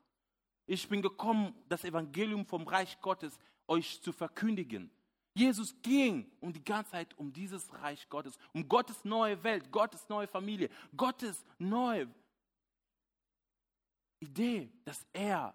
[0.67, 4.89] Ich bin gekommen, das Evangelium vom Reich Gottes euch zu verkündigen.
[5.35, 10.09] Jesus ging um die ganze Zeit um dieses Reich Gottes, um Gottes neue Welt, Gottes
[10.09, 12.09] neue Familie, Gottes neue
[14.21, 15.55] Idee, dass er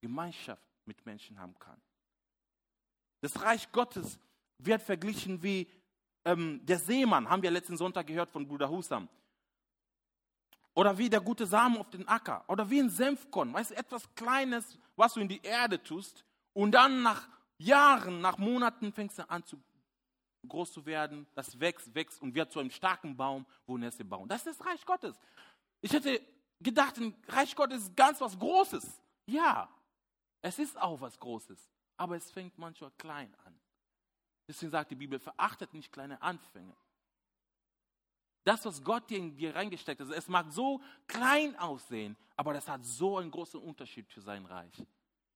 [0.00, 1.80] Gemeinschaft mit Menschen haben kann.
[3.20, 4.18] Das Reich Gottes
[4.58, 5.70] wird verglichen wie
[6.24, 9.08] ähm, der Seemann, haben wir letzten Sonntag gehört von Bruder Husam.
[10.74, 12.44] Oder wie der gute Samen auf den Acker.
[12.48, 13.52] Oder wie ein Senfkorn.
[13.52, 16.24] Weißt du, etwas Kleines, was du in die Erde tust.
[16.52, 17.28] Und dann nach
[17.58, 19.60] Jahren, nach Monaten fängst du an, zu,
[20.48, 21.26] groß zu werden.
[21.34, 24.28] Das wächst, wächst und wird zu einem starken Baum, wo Nässe bauen.
[24.28, 25.18] Das ist das Reich Gottes.
[25.80, 26.20] Ich hätte
[26.60, 29.02] gedacht, ein Reich Gottes ist ganz was Großes.
[29.26, 29.68] Ja,
[30.40, 31.70] es ist auch was Großes.
[31.96, 33.49] Aber es fängt manchmal klein an.
[34.50, 36.74] Deswegen sagt die Bibel, verachtet nicht kleine Anfänge.
[38.42, 42.68] Das, was Gott dir in dir reingesteckt hat, es mag so klein aussehen, aber das
[42.68, 44.84] hat so einen großen Unterschied für sein Reich.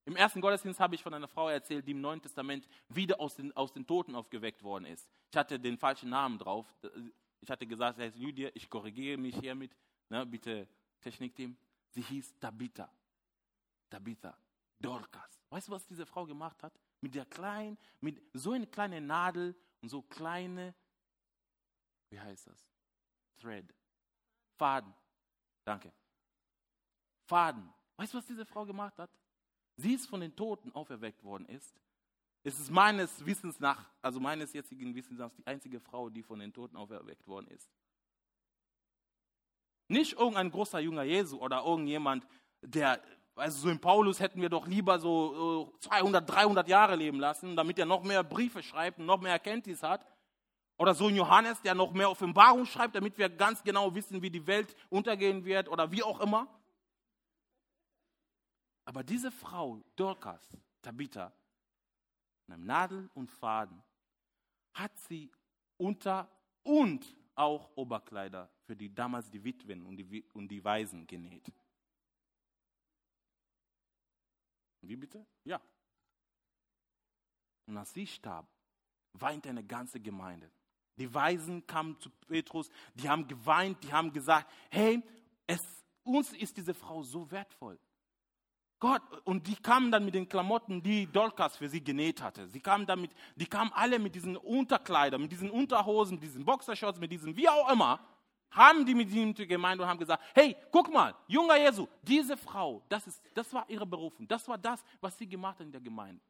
[0.03, 3.35] Im ersten Gottesdienst habe ich von einer Frau erzählt, die im Neuen Testament wieder aus
[3.35, 5.09] den, aus den Toten aufgeweckt worden ist.
[5.31, 6.65] Ich hatte den falschen Namen drauf.
[7.39, 9.71] Ich hatte gesagt, sie heißt Lydia, ich korrigiere mich hiermit.
[10.09, 10.67] Ne, bitte,
[10.99, 11.55] Technikteam.
[11.91, 12.91] Sie hieß Tabitha.
[13.89, 14.37] Tabitha.
[14.77, 15.41] Dorcas.
[15.49, 16.73] Weißt du, was diese Frau gemacht hat?
[17.05, 20.73] Mit der kleinen, mit so eine kleine Nadel und so kleine,
[22.09, 22.67] wie heißt das?
[23.39, 23.71] Thread.
[24.57, 24.91] Faden.
[25.63, 25.93] Danke.
[27.27, 27.71] Faden.
[27.95, 29.11] Weißt du, was diese Frau gemacht hat?
[29.77, 31.79] Sie ist von den Toten auferweckt worden ist.
[32.41, 36.39] Es ist meines Wissens nach, also meines jetzigen Wissens nach, die einzige Frau, die von
[36.39, 37.69] den Toten auferweckt worden ist.
[39.89, 42.25] Nicht irgendein großer junger Jesu oder irgendjemand,
[42.63, 42.99] der
[43.35, 47.77] also so in Paulus hätten wir doch lieber so 200, 300 Jahre leben lassen, damit
[47.77, 50.05] er noch mehr Briefe schreibt und noch mehr Erkenntnis hat.
[50.77, 54.29] Oder so ein Johannes, der noch mehr Offenbarung schreibt, damit wir ganz genau wissen, wie
[54.29, 56.47] die Welt untergehen wird oder wie auch immer.
[58.85, 61.33] Aber diese Frau, Dorcas, Tabitha,
[62.47, 63.81] mit einem Nadel und Faden,
[64.73, 65.31] hat sie
[65.77, 66.29] unter
[66.63, 71.51] und auch Oberkleider für die damals die Witwen und die, und die Waisen genäht.
[74.87, 75.25] Wie bitte?
[75.43, 75.61] Ja.
[77.67, 78.47] Und als sie starb,
[79.13, 80.51] weinte eine ganze Gemeinde.
[80.97, 85.03] Die Weisen kamen zu Petrus, die haben geweint, die haben gesagt, hey,
[85.47, 85.61] es,
[86.03, 87.79] uns ist diese Frau so wertvoll.
[88.79, 92.47] Gott, und die kamen dann mit den Klamotten, die Dolkas für sie genäht hatte.
[92.47, 96.99] Sie kamen damit, die kamen alle mit diesen Unterkleidern, mit diesen Unterhosen, mit diesen Boxershorts,
[96.99, 98.05] mit diesen wie auch immer,
[98.55, 102.37] haben die mit ihm die Gemeinde und haben gesagt, hey, guck mal, junger Jesu, diese
[102.37, 104.27] Frau, das, ist, das war ihre Berufung.
[104.27, 106.21] Das war das, was sie gemacht hat in der Gemeinde.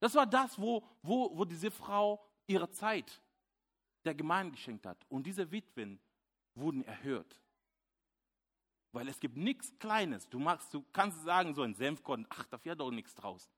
[0.00, 3.20] Das war das, wo, wo, wo diese Frau ihre Zeit
[4.04, 5.04] der Gemeinde geschenkt hat.
[5.08, 6.00] Und diese Witwen
[6.54, 7.40] wurden erhört.
[8.92, 10.28] Weil es gibt nichts Kleines.
[10.28, 13.50] Du, magst, du kannst sagen, so ein Senfkorn, ach, da fährt doch nichts draus.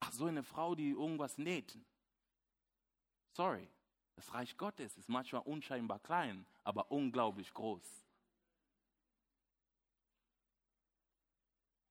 [0.00, 1.78] Ach, so eine Frau, die irgendwas näht.
[3.32, 3.68] Sorry,
[4.16, 8.06] das Reich Gottes ist manchmal unscheinbar klein, aber unglaublich groß.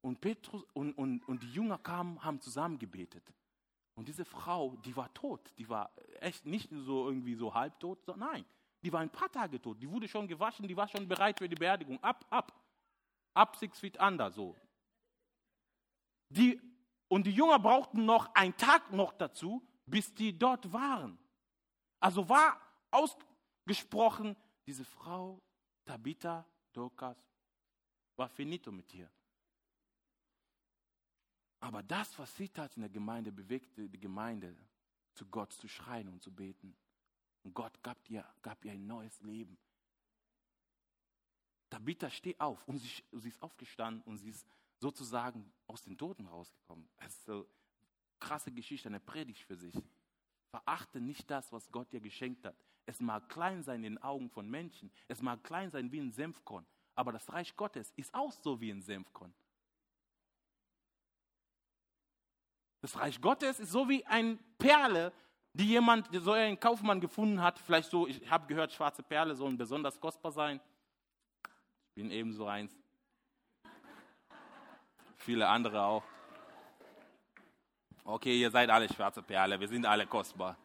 [0.01, 3.33] Und, Petrus und, und, und die Jünger kamen, haben zusammen gebetet.
[3.95, 5.53] Und diese Frau, die war tot.
[5.57, 8.45] Die war echt nicht so irgendwie so halbtot, sondern nein,
[8.83, 9.81] die war ein paar Tage tot.
[9.81, 12.01] Die wurde schon gewaschen, die war schon bereit für die Beerdigung.
[12.03, 12.53] Ab, ab.
[13.33, 14.55] Ab six feet under, so.
[16.29, 16.59] Die,
[17.07, 21.17] und die Jünger brauchten noch einen Tag noch dazu, bis die dort waren.
[21.99, 22.59] Also war
[22.91, 25.41] ausgesprochen, diese Frau,
[25.85, 27.17] Tabitha, Dorcas,
[28.15, 29.09] war finito mit ihr.
[31.59, 34.55] Aber das, was sie tat in der Gemeinde, bewegte die Gemeinde,
[35.13, 36.75] zu Gott zu schreien und zu beten.
[37.43, 39.57] Und Gott gab ihr, gab ihr ein neues Leben.
[41.69, 42.67] Tabitha, steh auf.
[42.67, 44.45] Und sie, sie ist aufgestanden und sie ist
[44.77, 46.87] sozusagen aus den Toten rausgekommen.
[46.97, 47.45] Das ist so eine
[48.19, 49.75] krasse Geschichte, eine Predigt für sich.
[50.55, 52.55] Verachte nicht das, was Gott dir geschenkt hat.
[52.85, 54.89] Es mag klein sein in den Augen von Menschen.
[55.09, 56.65] Es mag klein sein wie ein Senfkorn.
[56.93, 59.33] Aber das Reich Gottes ist auch so wie ein Senfkorn.
[62.79, 65.11] Das Reich Gottes ist so wie eine Perle,
[65.51, 67.59] die jemand, so ein Kaufmann gefunden hat.
[67.59, 70.61] Vielleicht so, ich habe gehört, schwarze Perle sollen besonders kostbar sein.
[71.89, 72.73] Ich bin ebenso eins.
[75.17, 76.14] Viele andere auch.
[78.07, 80.55] Okay, ihr seid alle schwarze Perle, wir sind alle kostbar.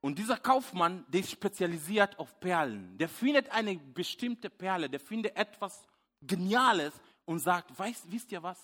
[0.00, 2.98] Und dieser Kaufmann, der ist spezialisiert auf Perlen.
[2.98, 5.86] Der findet eine bestimmte Perle, der findet etwas
[6.20, 6.92] Geniales
[7.24, 8.58] und sagt, weißt, wisst ihr was?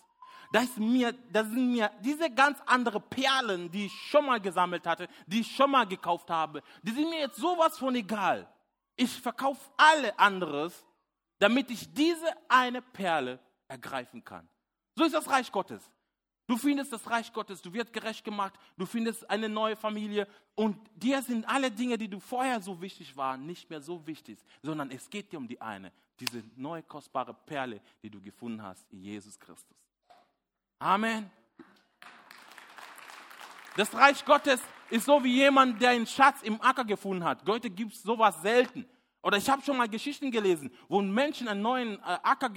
[0.51, 5.07] Das, mir, das sind mir diese ganz anderen Perlen, die ich schon mal gesammelt hatte,
[5.29, 8.53] die ich schon mal gekauft habe, die sind mir jetzt sowas von egal.
[8.97, 10.85] Ich verkaufe alle anderes,
[11.39, 14.49] damit ich diese eine Perle ergreifen kann.
[14.99, 15.81] So ist das Reich Gottes.
[16.49, 20.77] Du findest das Reich Gottes, du wirst gerecht gemacht, du findest eine neue Familie und
[20.97, 24.91] dir sind alle Dinge, die du vorher so wichtig waren, nicht mehr so wichtig, sondern
[24.91, 29.01] es geht dir um die eine, diese neue kostbare Perle, die du gefunden hast in
[29.01, 29.77] Jesus Christus.
[30.81, 31.31] Amen.
[33.77, 37.47] Das Reich Gottes ist so wie jemand, der einen Schatz im Acker gefunden hat.
[37.47, 38.85] Heute gibt es sowas selten.
[39.23, 42.51] Oder ich habe schon mal Geschichten gelesen, wo Menschen einen neuen äh, Acker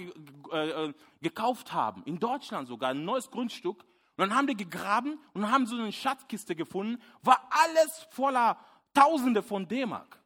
[0.52, 3.84] äh, äh, gekauft haben, in Deutschland sogar, ein neues Grundstück.
[4.16, 8.58] Und dann haben die gegraben und haben so eine Schatzkiste gefunden, war alles voller
[8.94, 10.20] Tausende von D-Mark.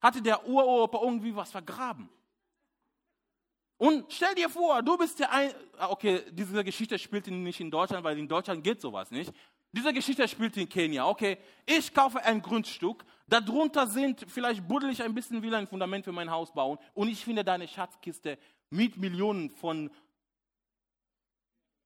[0.00, 2.08] Hatte der Uropa irgendwie was vergraben.
[3.78, 7.70] Und stell dir vor, du bist der ein, ah, okay, diese Geschichte spielt nicht in
[7.70, 9.32] Deutschland, weil in Deutschland geht sowas nicht.
[9.72, 11.08] Diese Geschichte spielt in Kenia.
[11.08, 16.04] Okay, ich kaufe ein Grundstück, darunter sind, vielleicht buddel ich ein bisschen wieder ein Fundament
[16.04, 18.38] für mein Haus bauen und ich finde deine Schatzkiste
[18.70, 19.90] mit Millionen von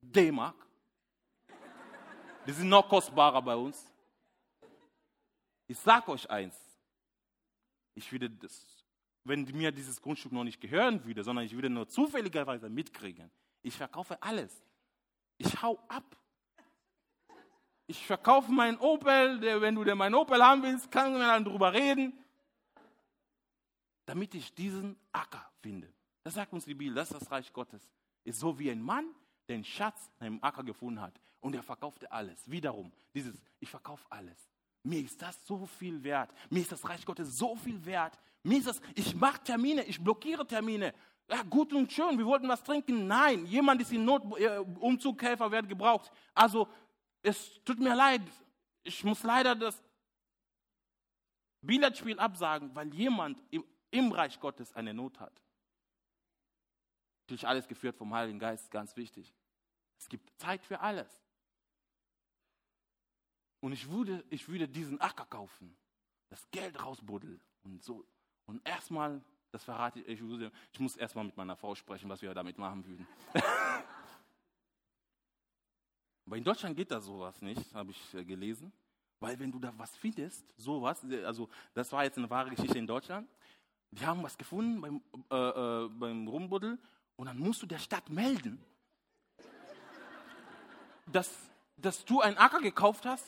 [0.01, 0.57] D-Mark.
[2.46, 3.92] Die sind noch kostbarer bei uns.
[5.66, 6.57] Ich sag euch eins.
[7.94, 8.77] Ich würde das
[9.27, 13.31] wenn mir dieses Grundstück noch nicht gehören würde, sondern ich würde nur zufälligerweise mitkriegen.
[13.62, 14.64] Ich verkaufe alles.
[15.37, 16.16] Ich hau ab.
[17.87, 22.12] Ich verkaufe meinen Opel, wenn du meinen Opel haben willst, kann man dann drüber reden,
[24.07, 25.92] damit ich diesen Acker finde.
[26.25, 27.88] Das sagt uns die Bibel, das ist das Reich Gottes.
[28.25, 29.07] Ist so wie ein Mann,
[29.49, 32.51] der einen Schatz in einem Acker gefunden hat und er verkaufte alles.
[32.51, 34.37] Wiederum, dieses, ich verkaufe alles.
[34.83, 36.31] Mir ist das so viel wert.
[36.51, 38.18] Mir ist das Reich Gottes so viel wert.
[38.42, 40.92] Mir ist das, ich mache Termine, ich blockiere Termine.
[41.29, 43.07] Ja, gut und schön, wir wollten was trinken.
[43.07, 46.12] Nein, jemand ist in Not, äh, Umzughelfer wird gebraucht.
[46.35, 46.68] Also,
[47.22, 48.22] es tut mir leid,
[48.83, 49.83] ich muss leider das
[51.61, 55.42] Billardspiel absagen, weil jemand im, im Reich Gottes eine Not hat.
[57.26, 59.35] Durch alles geführt vom Heiligen Geist, ganz wichtig.
[59.98, 61.11] Es gibt Zeit für alles.
[63.61, 65.76] Und ich würde, ich würde diesen Acker kaufen,
[66.29, 68.07] das Geld rausbuddeln und so
[68.46, 70.20] und erstmal, das verrate ich,
[70.72, 73.07] ich muss erstmal mit meiner Frau sprechen, was wir damit machen würden.
[76.26, 78.72] Aber in Deutschland geht das sowas nicht, habe ich äh, gelesen.
[79.20, 82.78] Weil wenn du da was findest, sowas, äh, also das war jetzt eine wahre Geschichte
[82.78, 83.28] in Deutschland,
[83.92, 86.78] die haben was gefunden beim, äh, äh, beim Rumbuddel
[87.14, 88.60] und dann musst du der Stadt melden,
[91.06, 91.32] dass,
[91.76, 93.24] dass du einen Acker gekauft hast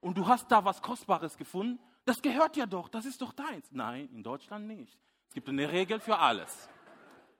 [0.00, 3.70] und du hast da was Kostbares gefunden Das gehört ja doch, das ist doch deins.
[3.70, 4.98] Nein, in Deutschland nicht.
[5.28, 6.68] Es gibt eine Regel für alles.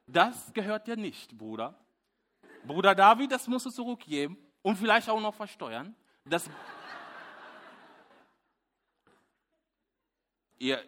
[0.06, 1.74] Das gehört dir nicht, Bruder.
[2.64, 5.94] Bruder David, das musst du zurückgeben und vielleicht auch noch versteuern.
[6.24, 6.48] Das
[10.58, 10.84] Ihr,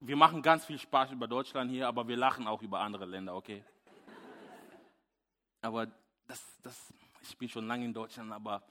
[0.00, 3.34] wir machen ganz viel Spaß über Deutschland hier, aber wir lachen auch über andere Länder,
[3.34, 3.64] okay?
[5.62, 5.86] Aber
[6.26, 8.62] das, das, ich bin schon lange in Deutschland, aber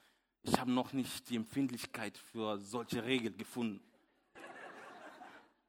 [0.43, 3.81] ich habe noch nicht die Empfindlichkeit für solche Regeln gefunden.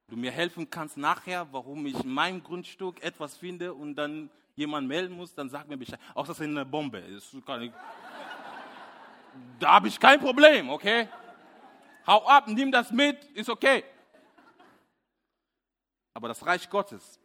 [0.08, 4.86] Du mir helfen kannst nachher, warum ich in meinem Grundstück etwas finde und dann jemand
[4.86, 6.00] melden muss, dann sag mir Bescheid.
[6.14, 7.00] Auch das ist eine Bombe.
[7.00, 7.32] Ich,
[9.58, 11.08] da habe ich kein Problem, okay?
[12.06, 13.84] Hau ab, nimm das mit, ist okay.
[16.12, 17.18] Aber das Reich Gottes,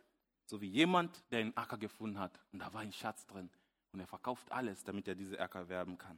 [0.45, 3.49] so wie jemand, der einen Acker gefunden hat und da war ein Schatz drin
[3.91, 6.17] und er verkauft alles, damit er diese Acker werben kann.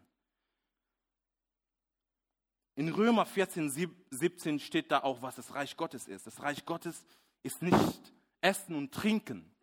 [2.76, 3.70] In Römer 14,
[4.10, 6.26] 17 steht da auch, was das Reich Gottes ist.
[6.26, 7.06] Das Reich Gottes
[7.44, 9.54] ist nicht Essen und Trinken.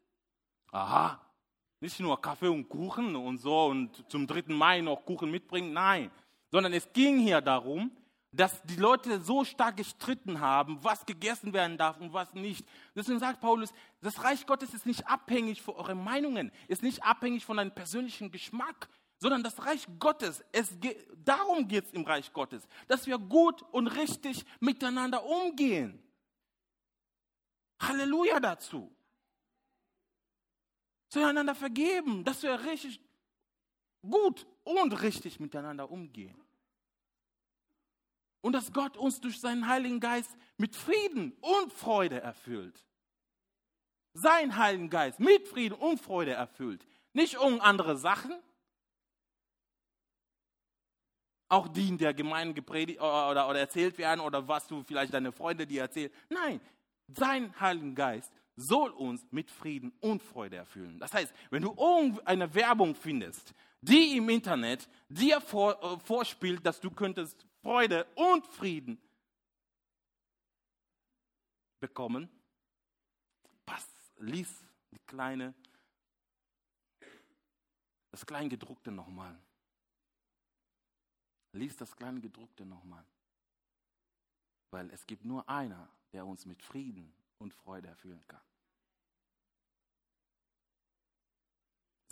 [0.70, 1.20] Aha,
[1.80, 4.44] nicht nur Kaffee und Kuchen und so und zum 3.
[4.48, 5.72] Mai noch Kuchen mitbringen.
[5.72, 6.10] Nein,
[6.50, 7.90] sondern es ging hier darum,
[8.30, 12.66] dass die Leute so stark gestritten haben, was gegessen werden darf und was nicht.
[12.94, 17.44] Deswegen sagt Paulus, das Reich Gottes ist nicht abhängig von euren Meinungen, ist nicht abhängig
[17.44, 18.88] von deinem persönlichen Geschmack,
[19.18, 20.76] sondern das Reich Gottes, es
[21.24, 26.02] darum geht es im Reich Gottes, dass wir gut und richtig miteinander umgehen.
[27.80, 28.94] Halleluja dazu.
[31.08, 33.00] Zueinander vergeben, dass wir richtig
[34.02, 36.40] gut und richtig miteinander umgehen
[38.40, 42.84] und dass Gott uns durch seinen Heiligen Geist mit Frieden und Freude erfüllt.
[44.14, 46.86] Sein Heiligen Geist mit Frieden und Freude erfüllt.
[47.12, 48.32] Nicht um andere Sachen,
[51.48, 55.32] auch die in der Gemeinde gepredigt oder, oder erzählt werden oder was du vielleicht deine
[55.32, 56.10] Freunde dir erzählen.
[56.28, 56.60] Nein,
[57.08, 60.98] sein Heiligen Geist soll uns mit Frieden und Freude erfüllen.
[60.98, 66.80] Das heißt, wenn du irgendeine Werbung findest, die im Internet dir vor, äh, vorspielt, dass
[66.80, 69.00] du könntest Freude und Frieden
[71.78, 72.28] bekommen.
[73.64, 73.86] Pass,
[74.18, 75.54] lies die kleine,
[78.10, 79.38] das Kleingedruckte nochmal.
[81.52, 83.04] Lies das Kleingedruckte nochmal.
[84.70, 88.47] Weil es gibt nur einer, der uns mit Frieden und Freude erfüllen kann.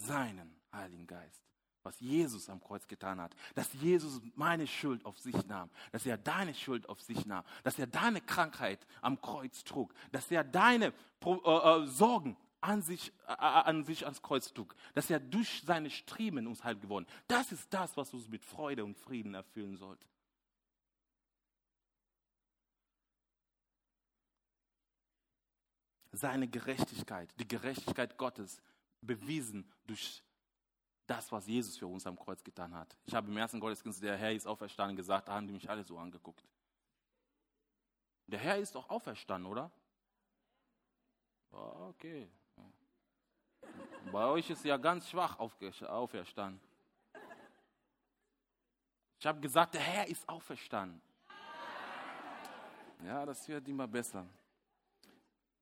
[0.06, 1.46] Seinen Heiligen Geist
[1.86, 6.18] was Jesus am Kreuz getan hat, dass Jesus meine Schuld auf sich nahm, dass er
[6.18, 10.92] deine Schuld auf sich nahm, dass er deine Krankheit am Kreuz trug, dass er deine
[11.24, 15.88] äh, äh, Sorgen an sich, äh, an sich ans Kreuz trug, dass er durch seine
[15.88, 17.06] Striemen uns heil geworden.
[17.28, 20.06] Das ist das, was uns mit Freude und Frieden erfüllen sollte.
[26.10, 28.60] Seine Gerechtigkeit, die Gerechtigkeit Gottes,
[29.06, 30.22] bewiesen durch
[31.06, 32.96] das, was Jesus für uns am Kreuz getan hat.
[33.04, 35.84] Ich habe im ersten Gottesdienst, der Herr ist auferstanden, gesagt, da haben die mich alle
[35.84, 36.44] so angeguckt.
[38.26, 39.70] Der Herr ist doch auferstanden, oder?
[41.52, 42.28] Okay.
[44.10, 46.60] Bei euch ist ja ganz schwach auferstanden.
[49.18, 51.00] Ich habe gesagt, der Herr ist auferstanden.
[53.04, 54.26] Ja, das wird immer besser.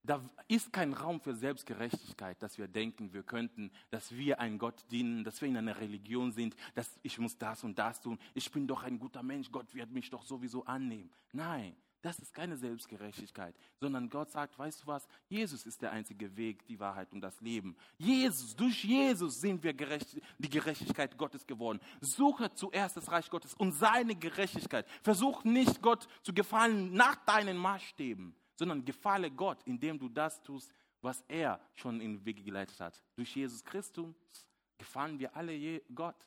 [0.06, 4.84] Da ist kein Raum für Selbstgerechtigkeit, dass wir denken, wir könnten, dass wir einem Gott
[4.90, 8.18] dienen, dass wir in einer Religion sind, dass ich muss das und das tun.
[8.34, 11.10] Ich bin doch ein guter Mensch, Gott wird mich doch sowieso annehmen.
[11.32, 16.36] Nein, das ist keine Selbstgerechtigkeit, sondern Gott sagt, weißt du was, Jesus ist der einzige
[16.36, 17.74] Weg, die Wahrheit und das Leben.
[17.96, 21.80] Jesus, durch Jesus sind wir gerecht, die Gerechtigkeit Gottes geworden.
[22.02, 24.86] Suche zuerst das Reich Gottes und seine Gerechtigkeit.
[25.02, 30.72] Versuch nicht, Gott zu gefallen nach deinen Maßstäben sondern gefalle Gott, indem du das tust,
[31.00, 33.02] was er schon in den Weg geleitet hat.
[33.16, 34.14] Durch Jesus Christus
[34.78, 36.26] gefallen wir alle Gott.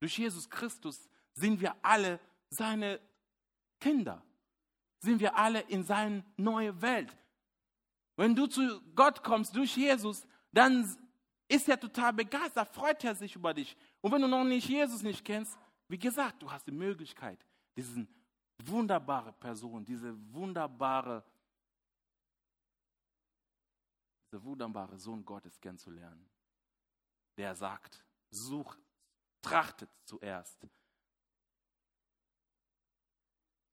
[0.00, 3.00] Durch Jesus Christus sind wir alle seine
[3.78, 4.22] Kinder.
[5.00, 7.14] Sind wir alle in seine neue Welt.
[8.16, 10.96] Wenn du zu Gott kommst durch Jesus, dann
[11.48, 13.76] ist er total begeistert, freut er sich über dich.
[14.00, 15.58] Und wenn du noch nicht Jesus nicht kennst,
[15.88, 17.44] wie gesagt, du hast die Möglichkeit,
[17.76, 18.06] diese
[18.64, 21.24] wunderbare Person, diese wunderbare
[24.30, 26.28] der wunderbare Sohn Gottes kennenzulernen,
[27.36, 28.78] der sagt, sucht,
[29.42, 30.66] trachtet zuerst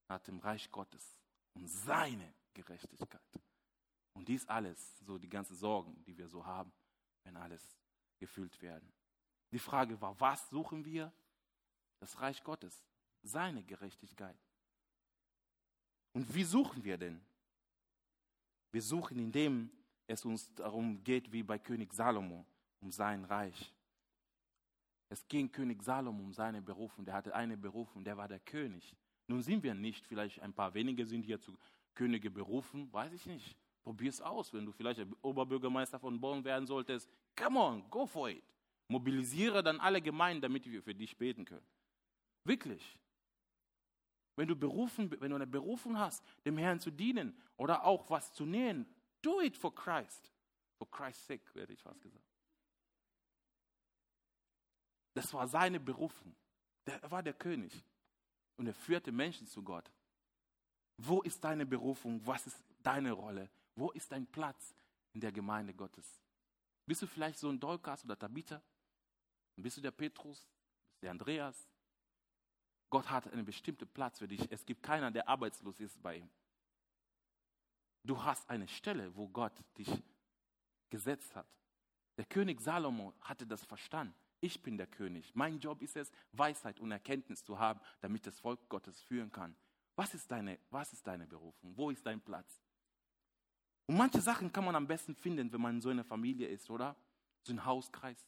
[0.07, 1.19] nach dem Reich Gottes
[1.53, 3.21] und seine Gerechtigkeit.
[4.13, 6.71] Und dies alles, so die ganzen Sorgen, die wir so haben,
[7.23, 7.77] wenn alles
[8.17, 8.91] gefüllt werden.
[9.51, 11.13] Die Frage war, was suchen wir?
[11.99, 12.83] Das Reich Gottes,
[13.21, 14.37] seine Gerechtigkeit.
[16.13, 17.23] Und wie suchen wir denn?
[18.71, 19.71] Wir suchen, indem
[20.07, 22.45] es uns darum geht, wie bei König Salomo,
[22.79, 23.73] um sein Reich.
[25.09, 27.05] Es ging König Salomo um seine Berufung.
[27.05, 28.95] Der hatte eine Berufung, der war der König.
[29.27, 31.57] Nun sind wir nicht, vielleicht ein paar wenige sind hier zu
[31.93, 33.57] Könige berufen, weiß ich nicht.
[33.83, 37.09] Probier es aus, wenn du vielleicht Oberbürgermeister von Bonn werden solltest.
[37.35, 38.43] Come on, go for it.
[38.89, 41.65] Mobilisiere dann alle Gemeinden, damit wir für dich beten können.
[42.43, 42.97] Wirklich.
[44.35, 48.33] Wenn du, berufen, wenn du eine Berufung hast, dem Herrn zu dienen oder auch was
[48.33, 48.85] zu nähen,
[49.21, 50.31] do it for Christ.
[50.77, 52.25] For Christ's sake, werde ich fast gesagt.
[55.13, 56.35] Das war seine Berufung.
[56.85, 57.73] Er war der König.
[58.57, 59.89] Und er führte Menschen zu Gott.
[60.97, 62.25] Wo ist deine Berufung?
[62.25, 63.49] Was ist deine Rolle?
[63.75, 64.75] Wo ist dein Platz
[65.13, 66.21] in der Gemeinde Gottes?
[66.85, 68.61] Bist du vielleicht so ein Dolkas oder Tabitha?
[69.55, 70.37] Bist du der Petrus?
[70.37, 71.67] Bist du der Andreas?
[72.89, 74.49] Gott hat einen bestimmten Platz für dich.
[74.51, 76.29] Es gibt keiner, der arbeitslos ist bei ihm.
[78.03, 79.89] Du hast eine Stelle, wo Gott dich
[80.89, 81.47] gesetzt hat.
[82.17, 84.15] Der König Salomo hatte das verstanden.
[84.39, 85.33] Ich bin der König.
[85.35, 89.55] Mein Job ist es, Weisheit und Erkenntnis zu haben, damit das Volk Gottes führen kann.
[89.95, 91.75] Was ist deine, was ist deine Berufung?
[91.75, 92.61] Wo ist dein Platz?
[93.87, 96.69] Und manche Sachen kann man am besten finden, wenn man in so einer Familie ist,
[96.69, 96.95] oder?
[97.43, 98.27] So ein Hauskreis.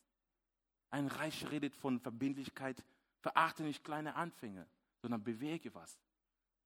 [0.89, 2.83] Ein Reich redet von Verbindlichkeit.
[3.19, 4.67] Verachte nicht kleine Anfänge,
[5.01, 5.99] sondern bewege was.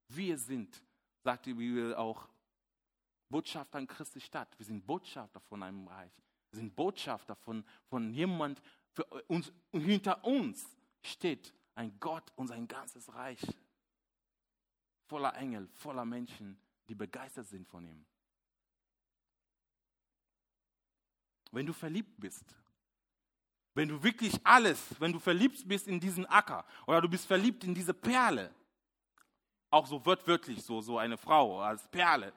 [0.07, 0.81] Wir sind,
[1.23, 2.29] sagt die Bibel auch,
[3.29, 4.57] Botschafter in Christi Stadt.
[4.57, 6.11] Wir sind Botschafter von einem Reich.
[6.51, 8.61] Wir sind Botschafter von, von jemand,
[8.91, 10.65] für uns, hinter uns
[11.01, 13.41] steht ein Gott und sein ganzes Reich.
[15.07, 18.05] Voller Engel, voller Menschen, die begeistert sind von ihm.
[21.51, 22.55] Wenn du verliebt bist,
[23.75, 27.63] wenn du wirklich alles, wenn du verliebt bist in diesen Acker oder du bist verliebt
[27.63, 28.53] in diese Perle,
[29.69, 32.31] auch so wörtlich so, so eine Frau als Perle,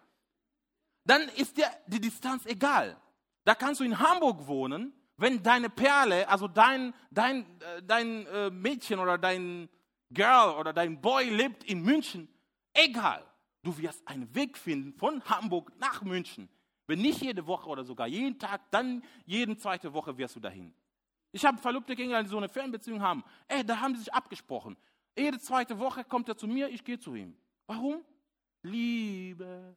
[1.06, 2.96] dann ist dir die Distanz egal.
[3.44, 8.50] Da kannst du in Hamburg wohnen, wenn deine Perle, also dein, dein, äh, dein äh,
[8.50, 9.68] Mädchen oder dein
[10.10, 12.28] Girl oder dein Boy lebt in München,
[12.74, 13.24] egal.
[13.62, 16.48] Du wirst einen Weg finden von Hamburg nach München.
[16.86, 20.72] Wenn nicht jede Woche oder sogar jeden Tag, dann jeden zweite Woche wirst du dahin.
[21.32, 23.24] Ich habe Verlobte Kinder, die so eine Fernbeziehung haben.
[23.48, 24.76] Ey, da haben sie sich abgesprochen.
[25.16, 27.36] Jede zweite Woche kommt er zu mir, ich gehe zu ihm.
[27.66, 28.04] Warum?
[28.62, 29.76] Liebe.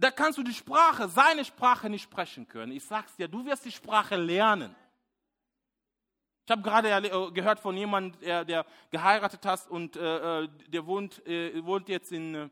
[0.00, 2.70] Da kannst du die Sprache, seine Sprache nicht sprechen können.
[2.70, 4.74] Ich sag's dir, du wirst die Sprache lernen.
[6.44, 10.86] Ich habe gerade äh, gehört von jemandem, der, der geheiratet hat und äh, äh, der
[10.86, 12.48] wohnt, äh, wohnt jetzt in äh,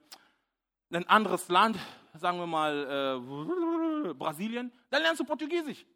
[0.91, 1.79] ein anderes Land,
[2.15, 5.87] sagen wir mal äh, Brasilien, dann lernst du Portugiesisch.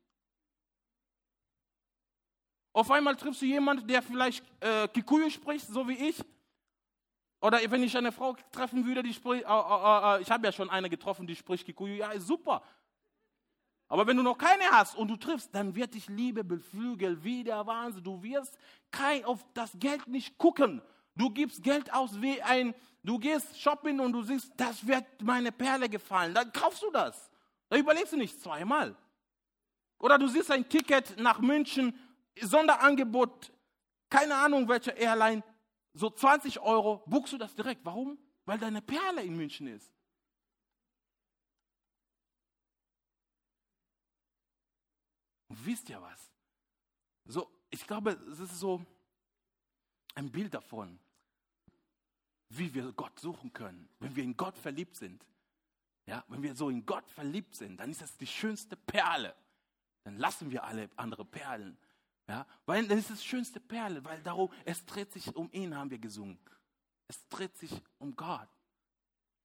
[2.72, 4.44] Auf einmal triffst du jemanden, der vielleicht
[4.94, 6.24] Kikuyu spricht, so wie ich.
[7.40, 10.52] Oder wenn ich eine Frau treffen würde, die spricht, äh, äh, äh, ich habe ja
[10.52, 12.62] schon eine getroffen, die spricht Kikuyu, ja, ist super.
[13.88, 17.42] Aber wenn du noch keine hast und du triffst, dann wird dich Liebe beflügeln wie
[17.42, 18.04] der Wahnsinn.
[18.04, 18.56] Du wirst
[18.90, 20.80] kein, auf das Geld nicht gucken.
[21.16, 25.50] Du gibst Geld aus wie ein, du gehst shopping und du siehst, das wird meine
[25.50, 26.34] Perle gefallen.
[26.34, 27.30] Dann kaufst du das.
[27.68, 28.94] Da überlegst du nicht zweimal.
[29.98, 31.98] Oder du siehst ein Ticket nach München,
[32.40, 33.52] Sonderangebot,
[34.08, 35.42] keine Ahnung welche Airline,
[35.92, 37.84] so 20 Euro, buchst du das direkt.
[37.84, 38.18] Warum?
[38.44, 39.92] Weil deine Perle in München ist.
[45.48, 46.32] Und wisst ihr was?
[47.24, 48.84] So, ich glaube, es ist so
[50.14, 50.98] ein Bild davon,
[52.50, 55.24] wie wir Gott suchen können, wenn wir in Gott verliebt sind.
[56.06, 59.34] Ja, wenn wir so in Gott verliebt sind, dann ist das die schönste Perle.
[60.04, 61.76] Dann lassen wir alle andere Perlen.
[62.30, 65.90] Ja, weil das ist das schönste Perle, weil darum, es dreht sich um ihn, haben
[65.90, 66.38] wir gesungen.
[67.08, 68.48] Es dreht sich um Gott.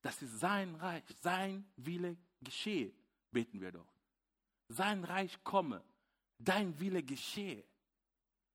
[0.03, 2.93] Das ist sein Reich, sein Wille geschehe,
[3.31, 3.87] beten wir doch.
[4.67, 5.83] Sein Reich komme
[6.37, 7.63] dein Wille geschehe.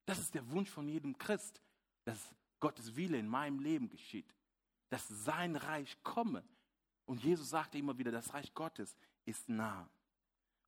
[0.06, 1.60] Das ist der Wunsch von jedem Christ,
[2.04, 4.32] dass Gottes Wille in meinem Leben geschieht,
[4.90, 6.44] dass sein Reich komme.
[7.04, 9.90] Und Jesus sagte immer wieder, das Reich Gottes ist nah.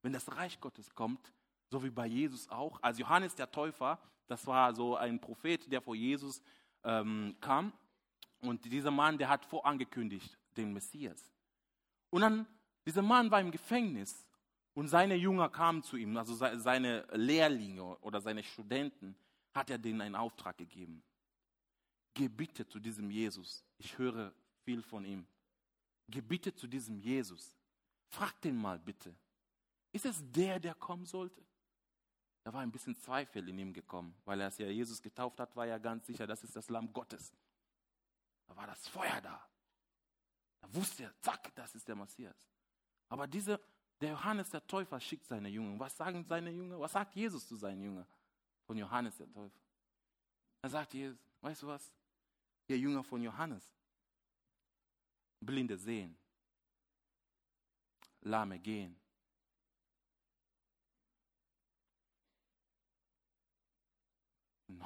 [0.01, 1.31] Wenn das Reich Gottes kommt,
[1.73, 5.81] so wie bei Jesus auch, als Johannes der Täufer, das war so ein Prophet, der
[5.81, 6.41] vor Jesus
[6.83, 7.73] ähm, kam,
[8.41, 11.31] und dieser Mann, der hat vorangekündigt den Messias.
[12.11, 12.45] Und dann,
[12.85, 14.27] dieser Mann war im Gefängnis
[14.75, 19.15] und seine Jünger kamen zu ihm, also seine Lehrlinge oder seine Studenten,
[19.53, 21.01] hat er denen einen Auftrag gegeben.
[22.13, 23.63] Geh bitte zu diesem Jesus.
[23.79, 24.31] Ich höre
[24.63, 25.25] viel von ihm.
[26.07, 27.55] Geh bitte zu diesem Jesus.
[28.09, 29.15] Frag den mal bitte.
[29.91, 31.41] Ist es der, der kommen sollte?
[32.43, 35.55] Da war ein bisschen Zweifel in ihm gekommen, weil er es ja Jesus getauft hat,
[35.55, 37.31] war er ganz sicher, das ist das Lamm Gottes.
[38.45, 39.47] Da war das Feuer da.
[40.59, 42.49] Da wusste er, zack, das ist der Messias.
[43.07, 43.59] Aber diese,
[44.01, 45.79] der Johannes der Täufer schickt seine Jünger.
[45.79, 46.79] Was sagen seine Jünger?
[46.79, 48.07] Was sagt Jesus zu seinen Jüngern
[48.65, 49.59] von Johannes der Täufer?
[50.61, 51.93] Er sagt Jesus, weißt du was?
[52.67, 53.63] Ihr Jünger von Johannes,
[55.39, 56.17] Blinde sehen,
[58.21, 59.02] Lahme gehen.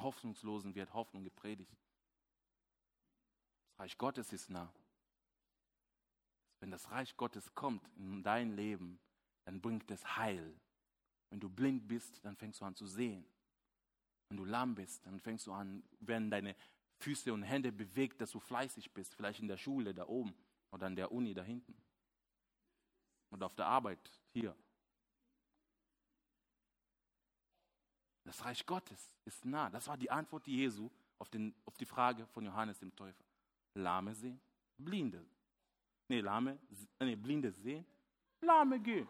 [0.02, 1.76] Hoffnungslosen wird Hoffnung gepredigt.
[3.70, 4.72] Das Reich Gottes ist nah.
[6.60, 8.98] Wenn das Reich Gottes kommt in dein Leben,
[9.44, 10.54] dann bringt es Heil.
[11.30, 13.24] Wenn du blind bist, dann fängst du an zu sehen.
[14.28, 16.56] Wenn du lahm bist, dann fängst du an, werden deine
[16.98, 20.34] Füße und Hände bewegt, dass du fleißig bist, vielleicht in der Schule da oben
[20.70, 21.74] oder an der Uni da hinten
[23.30, 23.98] oder auf der Arbeit
[24.32, 24.54] hier.
[28.28, 29.70] Das Reich Gottes ist nah.
[29.70, 33.24] Das war die Antwort Jesu auf, den, auf die Frage von Johannes dem Täufer.
[33.72, 34.38] Lahme sehen,
[34.76, 35.24] Blinde.
[36.08, 36.58] Nee, Lahme,
[37.00, 37.86] nee, Blinde sehen,
[38.42, 39.08] Lahme gehen.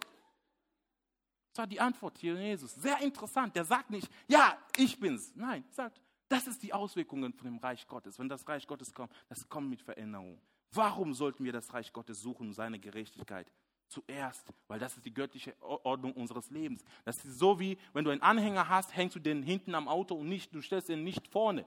[1.51, 2.77] Das war die Antwort hier Jesus.
[2.77, 3.57] Sehr interessant.
[3.57, 5.35] Der sagt nicht, ja, ich bin's.
[5.35, 8.21] Nein, sagt, das ist die Auswirkungen von dem Reich Gottes.
[8.21, 10.41] Wenn das Reich Gottes kommt, das kommt mit Veränderung.
[10.71, 13.51] Warum sollten wir das Reich Gottes suchen, seine Gerechtigkeit?
[13.89, 16.85] Zuerst, weil das ist die göttliche Ordnung unseres Lebens.
[17.05, 20.15] Das ist so wie, wenn du einen Anhänger hast, hängst du den hinten am Auto
[20.15, 21.65] und nicht, du stellst ihn nicht vorne.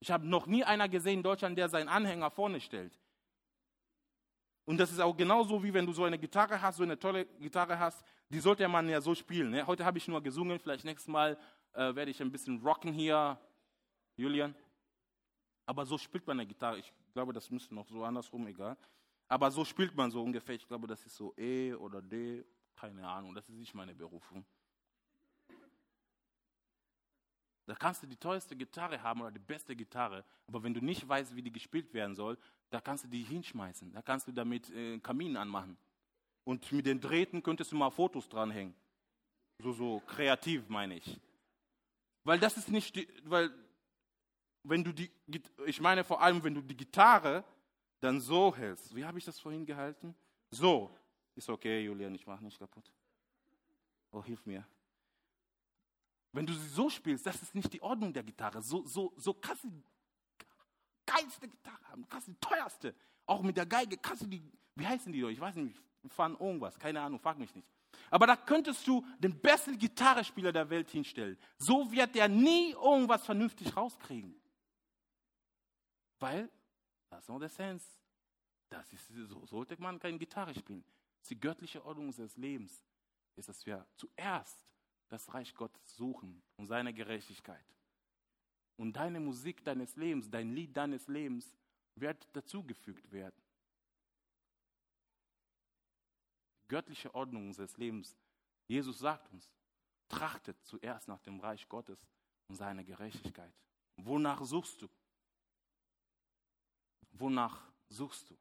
[0.00, 2.98] Ich habe noch nie einer gesehen in Deutschland, der seinen Anhänger vorne stellt.
[4.64, 7.26] Und das ist auch genauso wie wenn du so eine Gitarre hast, so eine tolle
[7.26, 9.50] Gitarre hast, die sollte man ja so spielen.
[9.50, 9.66] Ne?
[9.66, 11.38] Heute habe ich nur gesungen, vielleicht nächstes Mal
[11.72, 13.38] äh, werde ich ein bisschen rocken hier,
[14.16, 14.54] Julian.
[15.66, 16.78] Aber so spielt man eine Gitarre.
[16.78, 18.76] Ich glaube, das müsste noch so andersrum, egal.
[19.30, 20.56] Aber so spielt man so ungefähr.
[20.56, 23.32] Ich glaube, das ist so E oder D, keine Ahnung.
[23.32, 24.44] Das ist nicht meine Berufung.
[27.64, 31.08] Da kannst du die teuerste Gitarre haben oder die beste Gitarre, aber wenn du nicht
[31.08, 32.36] weißt, wie die gespielt werden soll,
[32.70, 33.92] da kannst du die hinschmeißen.
[33.92, 35.76] Da kannst du damit äh, Kamin anmachen.
[36.42, 38.74] Und mit den Drähten könntest du mal Fotos dranhängen.
[39.60, 41.20] So, so kreativ meine ich.
[42.24, 43.52] Weil das ist nicht, die, weil
[44.64, 45.12] wenn du die,
[45.66, 47.44] ich meine vor allem, wenn du die Gitarre
[48.00, 48.94] dann so hältst.
[48.94, 50.14] Wie habe ich das vorhin gehalten?
[50.50, 50.90] So.
[51.36, 52.92] Ist okay, Julian, ich mache nicht kaputt.
[54.10, 54.66] Oh, hilf mir.
[56.32, 58.62] Wenn du sie so spielst, das ist nicht die Ordnung der Gitarre.
[58.62, 59.82] So, so, so kannst du die
[61.06, 62.94] geilste Gitarre haben, kannst die teuerste.
[63.26, 64.42] Auch mit der Geige kannst du die,
[64.74, 65.24] wie heißen die?
[65.26, 67.66] Ich weiß nicht, fahren irgendwas, keine Ahnung, frag mich nicht.
[68.10, 71.38] Aber da könntest du den besten Gitarrespieler der Welt hinstellen.
[71.58, 74.34] So wird der nie irgendwas vernünftig rauskriegen.
[76.18, 76.48] Weil,
[77.10, 77.86] das ist der Sense.
[78.68, 80.84] Das ist, so sollte man keine Gitarre spielen.
[81.20, 82.84] Ist die göttliche Ordnung unseres Lebens.
[83.36, 84.66] Ist, dass wir zuerst
[85.08, 87.64] das Reich Gottes suchen und seine Gerechtigkeit.
[88.76, 91.54] Und deine Musik deines Lebens, dein Lied deines Lebens
[91.96, 93.42] wird dazugefügt werden.
[96.70, 98.16] göttliche Ordnung unseres Lebens.
[98.66, 99.50] Jesus sagt uns,
[100.08, 102.06] trachtet zuerst nach dem Reich Gottes
[102.46, 103.52] und seiner Gerechtigkeit.
[103.96, 104.88] Wonach suchst du?
[107.20, 108.36] Wonach suchst du?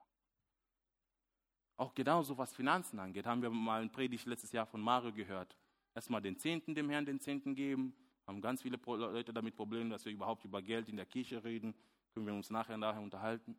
[1.76, 5.56] Auch genauso was Finanzen angeht, haben wir mal ein Predigt letztes Jahr von Mario gehört.
[5.94, 7.94] Erstmal den Zehnten dem Herrn den Zehnten geben.
[8.26, 11.76] Haben ganz viele Leute damit Probleme, dass wir überhaupt über Geld in der Kirche reden.
[12.14, 13.58] Können wir uns nachher nachher unterhalten.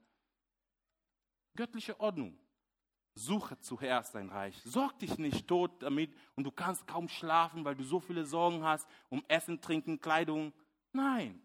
[1.54, 2.38] Göttliche Ordnung.
[3.14, 4.56] Suche zuerst dein Reich.
[4.62, 8.62] Sorg dich nicht tot damit und du kannst kaum schlafen, weil du so viele Sorgen
[8.64, 10.54] hast um Essen, Trinken, Kleidung.
[10.92, 11.42] Nein.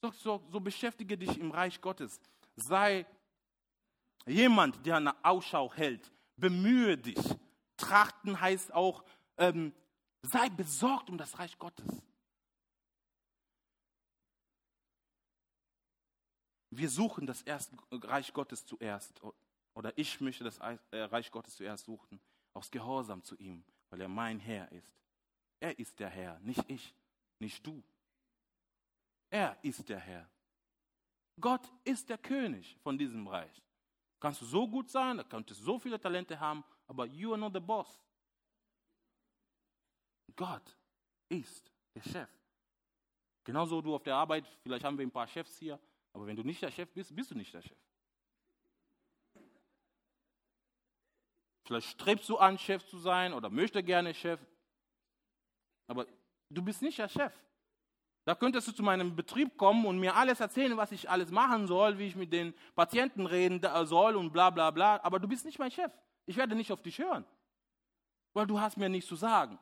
[0.00, 2.20] So, so, so beschäftige dich im Reich Gottes.
[2.56, 3.06] Sei
[4.26, 6.12] jemand, der eine Ausschau hält.
[6.36, 7.18] Bemühe dich.
[7.76, 9.04] Trachten heißt auch,
[9.36, 9.74] ähm,
[10.22, 12.02] sei besorgt um das Reich Gottes.
[16.70, 19.20] Wir suchen das erste Reich Gottes zuerst.
[19.74, 22.20] Oder ich möchte das äh, Reich Gottes zuerst suchen,
[22.54, 24.92] aus Gehorsam zu ihm, weil er mein Herr ist.
[25.60, 26.94] Er ist der Herr, nicht ich,
[27.38, 27.82] nicht du.
[29.30, 30.28] Er ist der Herr.
[31.40, 33.62] Gott ist der König von diesem Reich.
[34.20, 37.38] Kannst du so gut sein, da könntest du so viele Talente haben, aber you are
[37.38, 38.00] not the boss.
[40.36, 40.76] Gott
[41.28, 42.30] ist der Chef.
[43.44, 45.80] Genauso du auf der Arbeit, vielleicht haben wir ein paar Chefs hier,
[46.12, 47.78] aber wenn du nicht der Chef bist, bist du nicht der Chef.
[51.64, 54.40] Vielleicht strebst du an, Chef zu sein oder möchte gerne Chef.
[55.86, 56.06] Aber
[56.50, 57.32] du bist nicht der Chef.
[58.24, 61.66] Da könntest du zu meinem Betrieb kommen und mir alles erzählen, was ich alles machen
[61.66, 65.00] soll, wie ich mit den Patienten reden soll und bla bla bla.
[65.02, 65.90] Aber du bist nicht mein Chef.
[66.26, 67.24] Ich werde nicht auf dich hören,
[68.32, 69.58] weil du hast mir nichts zu sagen.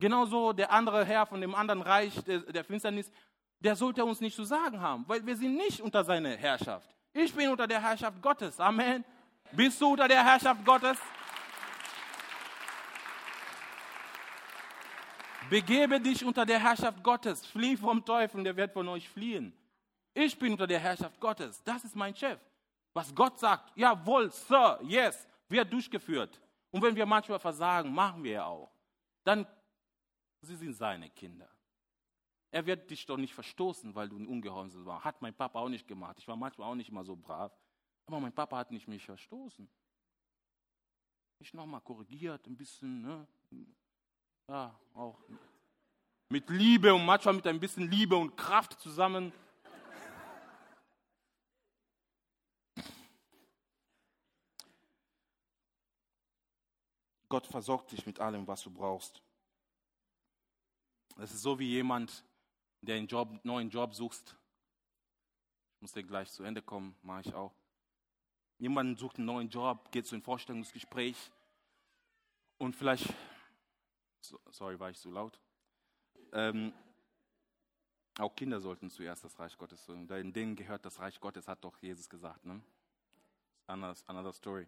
[0.00, 3.12] Genauso der andere Herr von dem anderen Reich der, der Finsternis,
[3.60, 6.92] der sollte uns nicht zu sagen haben, weil wir sind nicht unter seiner Herrschaft.
[7.12, 8.58] Ich bin unter der Herrschaft Gottes.
[8.58, 9.04] Amen.
[9.52, 10.98] Bist du unter der Herrschaft Gottes?
[15.52, 17.44] Begebe dich unter der Herrschaft Gottes.
[17.44, 19.52] Flieh vom Teufel, der wird von euch fliehen.
[20.14, 21.62] Ich bin unter der Herrschaft Gottes.
[21.62, 22.40] Das ist mein Chef.
[22.94, 26.40] Was Gott sagt, jawohl, Sir, yes, wird durchgeführt.
[26.70, 28.72] Und wenn wir manchmal versagen, machen wir ja auch.
[29.24, 29.46] Dann,
[30.40, 31.50] sie sind seine Kinder.
[32.50, 35.04] Er wird dich doch nicht verstoßen, weil du ein Ungehorsam warst.
[35.04, 36.16] Hat mein Papa auch nicht gemacht.
[36.18, 37.52] Ich war manchmal auch nicht immer so brav.
[38.06, 39.68] Aber mein Papa hat nicht mich verstoßen.
[41.40, 43.28] Ich nochmal korrigiert, ein bisschen, ne?
[44.48, 45.18] Ja, auch
[46.28, 49.32] mit Liebe und manchmal mit ein bisschen Liebe und Kraft zusammen.
[57.28, 59.22] Gott versorgt dich mit allem, was du brauchst.
[61.18, 62.24] Es ist so wie jemand,
[62.80, 64.36] der einen Job, neuen Job suchst.
[65.76, 67.54] Ich muss dir gleich zu Ende kommen, mache ich auch.
[68.58, 71.16] Jemand sucht einen neuen Job, geht zu einem Vorstellungsgespräch
[72.58, 73.12] und vielleicht,
[74.50, 75.38] sorry, war ich so laut?
[76.32, 76.72] Ähm,
[78.18, 80.08] auch Kinder sollten zuerst das Reich Gottes suchen.
[80.08, 82.44] In denen gehört das Reich Gottes, hat doch Jesus gesagt.
[82.44, 82.60] Ne?
[83.66, 84.66] Another, another story.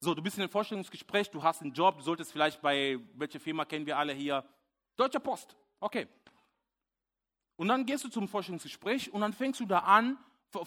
[0.00, 3.38] So, du bist in einem Vorstellungsgespräch, du hast einen Job, du solltest vielleicht bei, welche
[3.38, 4.44] Firma kennen wir alle hier?
[4.96, 5.56] Deutsche Post.
[5.78, 6.08] Okay.
[7.56, 10.18] Und dann gehst du zum Vorstellungsgespräch und dann fängst du da an,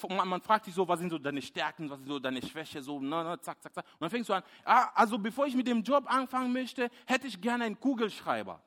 [0.09, 2.99] man fragt dich so, was sind so deine Stärken, was sind so deine Schwäche, so,
[2.99, 3.86] ne, ne, zack, zack, zack.
[3.86, 7.27] Und dann fängst du an, ah, also bevor ich mit dem Job anfangen möchte, hätte
[7.27, 8.61] ich gerne einen Kugelschreiber.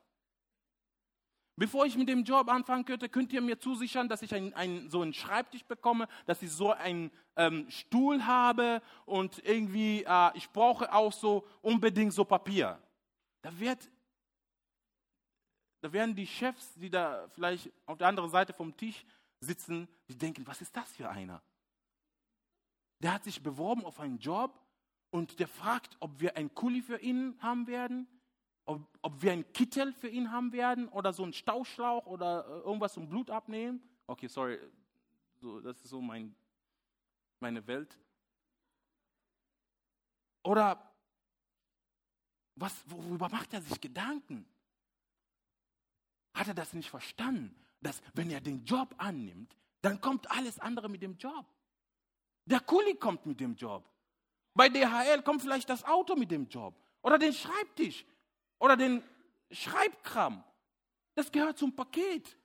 [1.59, 4.89] Bevor ich mit dem Job anfangen könnte, könnt ihr mir zusichern, dass ich ein, ein,
[4.89, 10.49] so einen Schreibtisch bekomme, dass ich so einen ähm, Stuhl habe und irgendwie, äh, ich
[10.51, 12.81] brauche auch so unbedingt so Papier.
[13.41, 13.91] Da, wird,
[15.81, 19.05] da werden die Chefs, die da vielleicht auf der anderen Seite vom Tisch
[19.39, 21.41] sitzen, die denken, was ist das für einer?
[22.99, 24.59] Der hat sich beworben auf einen Job
[25.11, 28.07] und der fragt, ob wir einen Kuli für ihn haben werden
[28.69, 32.59] ob, ob wir einen Kittel für ihn haben werden oder so einen Stauschlauch oder äh,
[32.59, 33.81] irgendwas zum Blut abnehmen.
[34.05, 34.59] Okay, sorry,
[35.41, 36.35] so, das ist so mein,
[37.39, 37.97] meine Welt.
[40.43, 40.93] Oder
[42.55, 44.45] was, worüber macht er sich Gedanken?
[46.35, 50.89] Hat er das nicht verstanden, dass wenn er den Job annimmt, dann kommt alles andere
[50.89, 51.45] mit dem Job.
[52.45, 53.89] Der Kuli kommt mit dem Job.
[54.53, 58.05] Bei DHL kommt vielleicht das Auto mit dem Job oder den Schreibtisch
[58.57, 59.03] oder den
[59.51, 60.43] Schreibkram.
[61.15, 62.37] Das gehört zum Paket.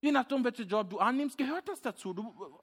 [0.00, 2.12] Je nachdem, welchen Job du annimmst, gehört das dazu.
[2.12, 2.60] Du,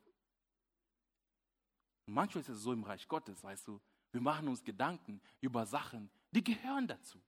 [2.05, 3.80] manchmal ist es so im Reich Gottes, weißt du,
[4.12, 7.22] wir machen uns Gedanken über Sachen, die gehören dazu.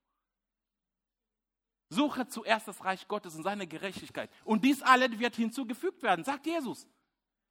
[1.92, 4.30] Suche zuerst das Reich Gottes und seine Gerechtigkeit.
[4.46, 6.88] Und dies alles wird hinzugefügt werden, sagt Jesus.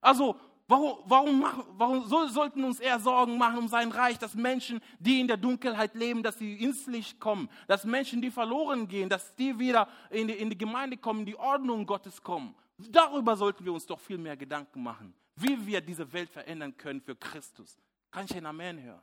[0.01, 0.37] Also
[0.71, 5.19] Warum, warum, warum so, sollten uns eher Sorgen machen um sein Reich, dass Menschen, die
[5.19, 9.35] in der Dunkelheit leben, dass sie ins Licht kommen, dass Menschen, die verloren gehen, dass
[9.35, 12.55] die wieder in die, in die Gemeinde kommen, die Ordnung Gottes kommen.
[12.79, 17.01] Darüber sollten wir uns doch viel mehr Gedanken machen, wie wir diese Welt verändern können
[17.01, 17.77] für Christus.
[18.13, 19.03] Kann ich ein Amen hören?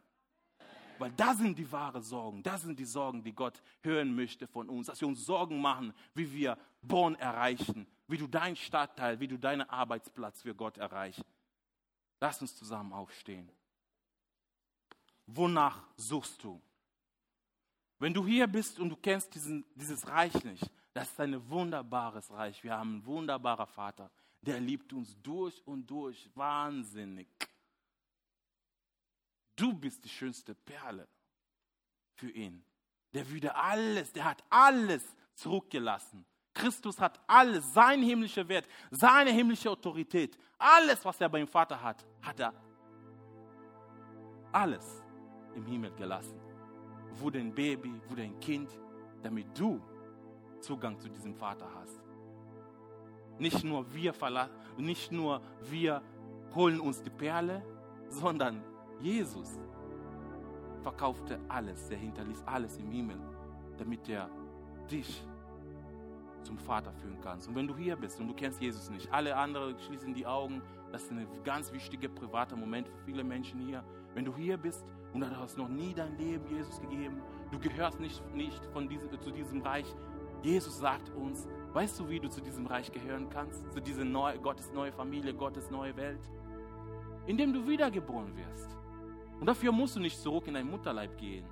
[1.00, 4.70] Weil da sind die wahren Sorgen, das sind die Sorgen, die Gott hören möchte von
[4.70, 9.28] uns, dass wir uns Sorgen machen, wie wir Born erreichen, wie du deinen Stadtteil, wie
[9.28, 11.24] du deinen Arbeitsplatz für Gott erreichst.
[12.20, 13.50] Lass uns zusammen aufstehen.
[15.28, 16.62] Wonach suchst du?
[18.00, 22.32] Wenn du hier bist und du kennst diesen, dieses Reich nicht, das ist ein wunderbares
[22.32, 22.64] Reich.
[22.64, 24.10] Wir haben einen wunderbaren Vater,
[24.42, 27.28] der liebt uns durch und durch, wahnsinnig.
[29.58, 31.08] Du bist die schönste Perle
[32.14, 32.64] für ihn.
[33.14, 35.04] Der würde alles, der hat alles
[35.34, 36.24] zurückgelassen.
[36.54, 42.06] Christus hat alles, sein himmlischer Wert, seine himmlische Autorität, alles, was er beim Vater hat,
[42.22, 42.54] hat er
[44.52, 45.04] alles
[45.56, 46.40] im Himmel gelassen.
[47.16, 48.70] Wurde ein Baby, wurde ein Kind,
[49.24, 49.82] damit du
[50.62, 52.00] Zugang zu diesem Vater hast.
[53.40, 54.14] Nicht nur wir
[54.78, 56.02] nicht nur wir
[56.54, 57.64] holen uns die Perle,
[58.10, 58.64] sondern
[59.02, 59.60] Jesus
[60.82, 63.18] verkaufte alles, er hinterließ alles im Himmel,
[63.78, 64.30] damit er
[64.90, 65.24] dich
[66.44, 67.48] zum Vater führen kannst.
[67.48, 70.62] Und wenn du hier bist und du kennst Jesus nicht, alle anderen schließen die Augen.
[70.92, 73.84] Das ist ein ganz wichtiger privater Moment für viele Menschen hier.
[74.14, 77.22] Wenn du hier bist und du hast noch nie dein Leben Jesus gegeben,
[77.52, 79.94] du gehörst nicht, nicht von diesem, zu diesem Reich.
[80.42, 83.70] Jesus sagt uns, weißt du, wie du zu diesem Reich gehören kannst?
[83.74, 86.22] Zu dieser neue, Gottes neue Familie, Gottes neue Welt?
[87.26, 88.78] Indem du wiedergeboren wirst.
[89.40, 91.46] Und dafür musst du nicht zurück in dein Mutterleib gehen,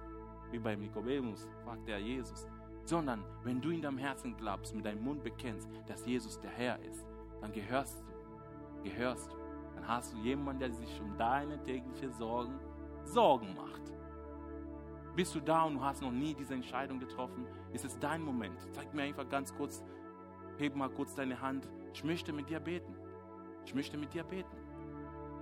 [0.51, 2.47] wie beim Nikodemus, fragt der Jesus
[2.85, 6.79] sondern wenn du in deinem Herzen glaubst, mit deinem Mund bekennst, dass Jesus der Herr
[6.83, 7.05] ist,
[7.41, 9.37] dann gehörst du, gehörst du.
[9.75, 12.59] Dann hast du jemanden, der sich um deine täglichen Sorgen
[13.03, 13.81] Sorgen macht.
[15.15, 17.45] Bist du da und du hast noch nie diese Entscheidung getroffen?
[17.71, 18.59] Ist es dein Moment?
[18.71, 19.83] Zeig mir einfach ganz kurz,
[20.57, 21.67] heb mal kurz deine Hand.
[21.93, 22.95] Ich möchte mit dir beten.
[23.65, 24.57] Ich möchte mit dir beten.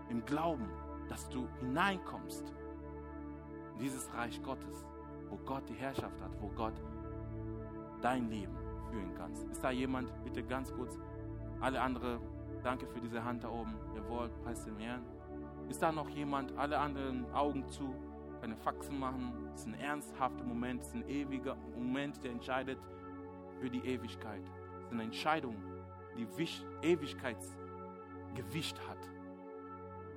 [0.09, 0.69] Im Glauben,
[1.13, 2.51] dass du hineinkommst
[3.73, 4.83] in dieses Reich Gottes,
[5.29, 6.73] wo Gott die Herrschaft hat, wo Gott
[8.01, 8.57] dein Leben
[8.89, 9.31] führen kann.
[9.51, 10.11] Ist da jemand?
[10.23, 10.97] Bitte ganz kurz.
[11.59, 12.19] Alle anderen,
[12.63, 13.75] danke für diese Hand da oben.
[13.95, 15.03] Jawohl, preis dem Herrn.
[15.69, 16.57] Ist da noch jemand?
[16.57, 17.93] Alle anderen Augen zu
[18.41, 19.51] keine Faxen machen.
[19.53, 22.79] Es ist ein ernsthafter Moment, es ist ein ewiger Moment, der entscheidet
[23.59, 24.41] für die Ewigkeit.
[24.79, 25.57] Es ist eine Entscheidung,
[26.17, 26.25] die
[26.81, 29.12] Ewigkeitsgewicht hat.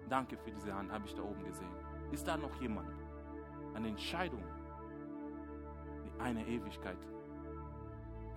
[0.09, 1.70] Danke für diese Hand, habe ich da oben gesehen.
[2.12, 2.88] Ist da noch jemand?
[3.74, 4.42] Eine Entscheidung,
[6.04, 6.98] die eine Ewigkeit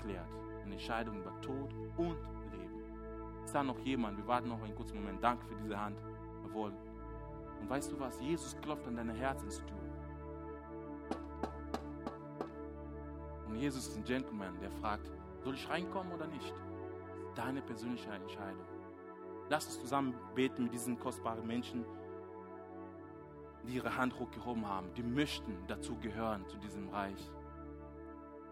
[0.01, 0.27] klärt.
[0.63, 2.17] Eine Entscheidung über Tod und
[2.51, 2.83] Leben.
[3.45, 4.17] Ist da noch jemand?
[4.17, 5.23] Wir warten noch einen kurzen Moment.
[5.23, 5.97] Danke für diese Hand.
[6.45, 6.73] Jawohl.
[7.61, 8.19] Und weißt du was?
[8.19, 9.77] Jesus klopft an deine Herzenstür.
[13.47, 15.11] Und Jesus ist ein Gentleman, der fragt,
[15.43, 16.53] soll ich reinkommen oder nicht?
[17.35, 18.65] Deine persönliche Entscheidung.
[19.49, 21.83] Lass uns zusammen beten mit diesen kostbaren Menschen,
[23.67, 24.93] die ihre Hand hochgehoben haben.
[24.93, 27.31] Die möchten dazu gehören, zu diesem Reich.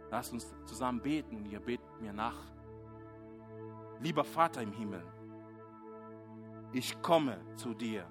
[0.10, 2.38] Lass uns zusammen beten und ihr betet mir nach.
[4.00, 5.04] Lieber Vater im Himmel,
[6.72, 8.06] ich komme zu dir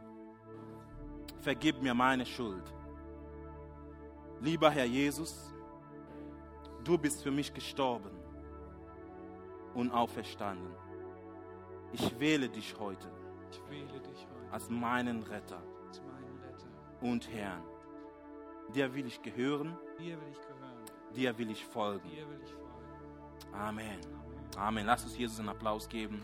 [1.47, 2.65] vergib mir meine Schuld.
[4.41, 5.55] Lieber Herr Jesus,
[6.83, 8.11] du bist für mich gestorben
[9.75, 10.75] und auferstanden.
[11.93, 13.11] Ich wähle dich heute,
[13.69, 16.67] wähle dich heute als, meinen Retter als meinen Retter
[17.01, 17.63] und Herrn.
[18.75, 20.85] Dir will ich gehören, dir will ich gehören,
[21.15, 22.09] dir will ich folgen.
[22.09, 22.67] dir will ich folgen.
[23.53, 23.87] Amen.
[23.89, 24.57] Amen.
[24.57, 24.87] Amen.
[24.87, 26.23] Lass uns Jesus einen Applaus geben.